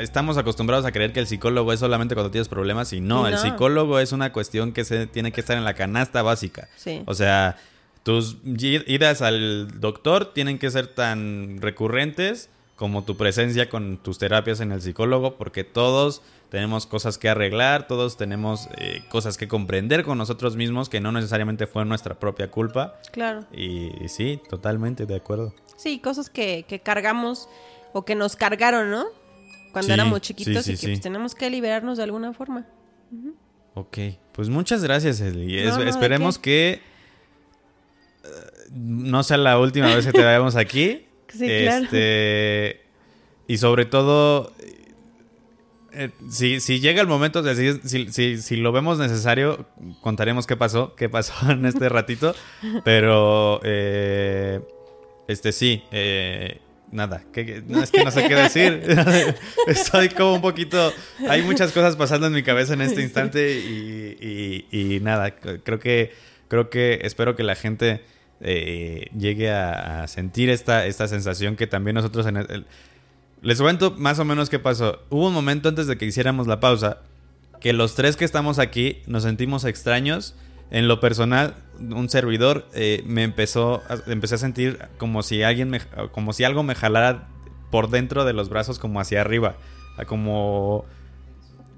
[0.00, 3.38] estamos acostumbrados a creer que el psicólogo es solamente cuando tienes problemas y no, el
[3.38, 6.68] psicólogo es una cuestión que se tiene que estar en la canasta básica.
[6.76, 7.02] Sí.
[7.06, 7.56] O sea,
[8.02, 12.48] tus idas al doctor tienen que ser tan recurrentes
[12.82, 16.20] como tu presencia con tus terapias en el psicólogo, porque todos
[16.50, 21.12] tenemos cosas que arreglar, todos tenemos eh, cosas que comprender con nosotros mismos que no
[21.12, 22.98] necesariamente fue nuestra propia culpa.
[23.12, 23.44] Claro.
[23.52, 25.54] Y, y sí, totalmente de acuerdo.
[25.76, 27.48] Sí, cosas que, que cargamos
[27.92, 29.04] o que nos cargaron, ¿no?
[29.70, 32.66] Cuando Sí, éramos chiquitos sí, y que pues, tenemos que liberarnos de alguna forma.
[33.74, 33.98] Ok,
[34.32, 35.56] pues muchas gracias, Eli.
[35.56, 36.80] Es- No, no, ¿de esperemos que
[38.24, 38.28] eh,
[38.72, 41.06] no sea la última vez que te veamos aquí.
[41.36, 41.84] Sí, claro.
[41.84, 42.80] Este,
[43.48, 44.52] y sobre todo,
[45.92, 49.66] eh, si, si llega el momento, si, si, si, si lo vemos necesario,
[50.00, 52.34] contaremos qué pasó, qué pasó en este ratito.
[52.84, 54.60] Pero, eh,
[55.28, 56.58] este sí, eh,
[56.90, 58.82] nada, que, no, es que no sé qué decir.
[59.66, 60.92] Estoy como un poquito,
[61.28, 65.78] hay muchas cosas pasando en mi cabeza en este instante y, y- y nada, creo
[65.78, 66.12] que,
[66.48, 68.02] creo que espero que la gente
[68.42, 72.66] eh, llegue a, sentir esta, esta sensación que también nosotros en el-
[73.40, 75.00] les cuento más o menos qué pasó.
[75.10, 76.98] Hubo un momento antes de que hiciéramos la pausa
[77.60, 80.34] que los tres que estamos aquí nos sentimos extraños.
[80.70, 85.70] En lo personal, un servidor eh, me empezó, a, empecé a sentir como si alguien
[85.70, 85.80] me,
[86.10, 87.28] como si algo me jalara
[87.70, 89.56] por dentro de los brazos como hacia arriba,
[90.06, 90.84] como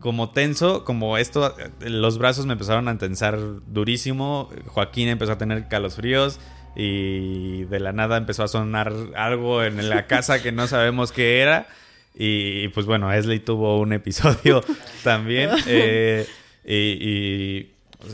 [0.04, 3.38] como tenso, como esto, los brazos me empezaron a tensar
[3.68, 4.50] durísimo.
[4.66, 6.40] Joaquín empezó a tener calosfríos
[6.76, 11.40] y de la nada empezó a sonar algo en la casa que no sabemos qué
[11.40, 11.68] era.
[12.14, 14.62] Y pues bueno, Esley tuvo un episodio
[15.04, 15.48] también.
[15.66, 16.26] eh,
[16.66, 17.72] y, y,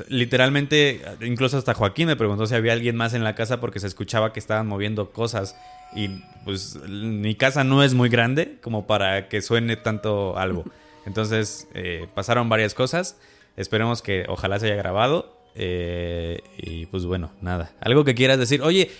[0.09, 3.89] literalmente, incluso hasta Joaquín me preguntó si había alguien más en la casa porque se
[3.89, 5.57] escuchaba que estaban moviendo cosas.
[5.97, 10.65] Y pues mi casa no es muy grande como para que suene tanto algo.
[11.11, 13.19] Entonces eh, pasaron varias cosas.
[13.57, 15.37] Esperemos que ojalá se haya grabado.
[15.57, 17.73] eh, y pues bueno, nada.
[17.81, 18.63] Algo que quieras decir.
[18.63, 18.93] Oye,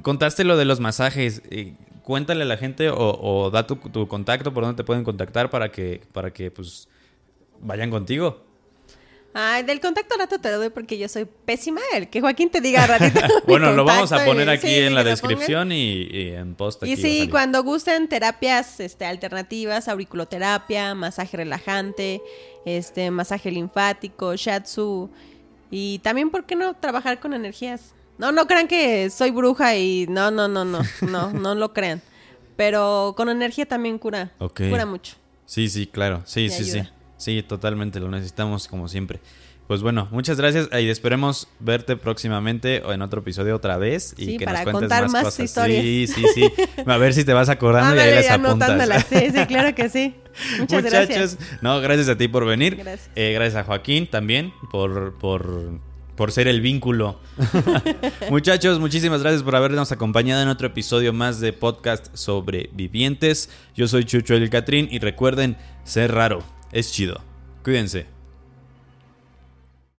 [0.00, 1.42] contaste lo de los masajes.
[1.50, 5.04] eh, cuéntale a la gente o, o da tu, tu contacto por donde te pueden
[5.04, 6.88] contactar para que, para que pues
[7.60, 8.47] vayan contigo.
[9.34, 11.80] Ay, del contacto rato te lo doy porque yo soy pésima.
[11.94, 13.20] El que Joaquín te diga ratito.
[13.46, 16.82] Bueno, lo vamos a poner y- aquí sí, en la descripción y, y en post.
[16.82, 22.20] aquí Y sí, cuando gusten terapias este, alternativas, auriculoterapia, masaje relajante,
[22.64, 25.10] este, masaje linfático, shatsu.
[25.70, 27.94] Y también, ¿por qué no trabajar con energías?
[28.16, 32.02] No, no crean que soy bruja y no, no, no, no, no, no lo crean.
[32.56, 34.62] Pero con energía también cura, Ok.
[34.70, 35.14] cura mucho.
[35.46, 36.22] Sí, sí, claro.
[36.26, 36.70] Sí, Me sí, sí.
[36.78, 36.84] ayuda.
[36.84, 36.90] Sí,
[37.46, 38.00] totalmente.
[38.00, 39.20] Lo necesitamos como siempre.
[39.66, 44.24] Pues bueno, muchas gracias y esperemos verte próximamente o en otro episodio otra vez y
[44.24, 45.40] Sí, que para nos cuentes contar más, más cosas.
[45.44, 45.82] historias.
[45.82, 46.52] Sí, sí, sí.
[46.86, 49.06] A ver si te vas acordando y ahí las apuntas.
[49.10, 50.14] Sí, sí, claro que sí.
[50.58, 51.38] Muchas Muchachos, gracias.
[51.60, 52.76] no, gracias a ti por venir.
[52.76, 53.10] Gracias.
[53.14, 55.78] Eh, gracias a Joaquín también por, por,
[56.16, 57.20] por ser el vínculo.
[58.30, 63.50] Muchachos, muchísimas gracias por habernos acompañado en otro episodio más de podcast sobre vivientes.
[63.76, 66.42] Yo soy Chucho el Catrín y recuerden, ser raro
[66.72, 67.20] es chido.
[67.62, 68.17] Cuídense.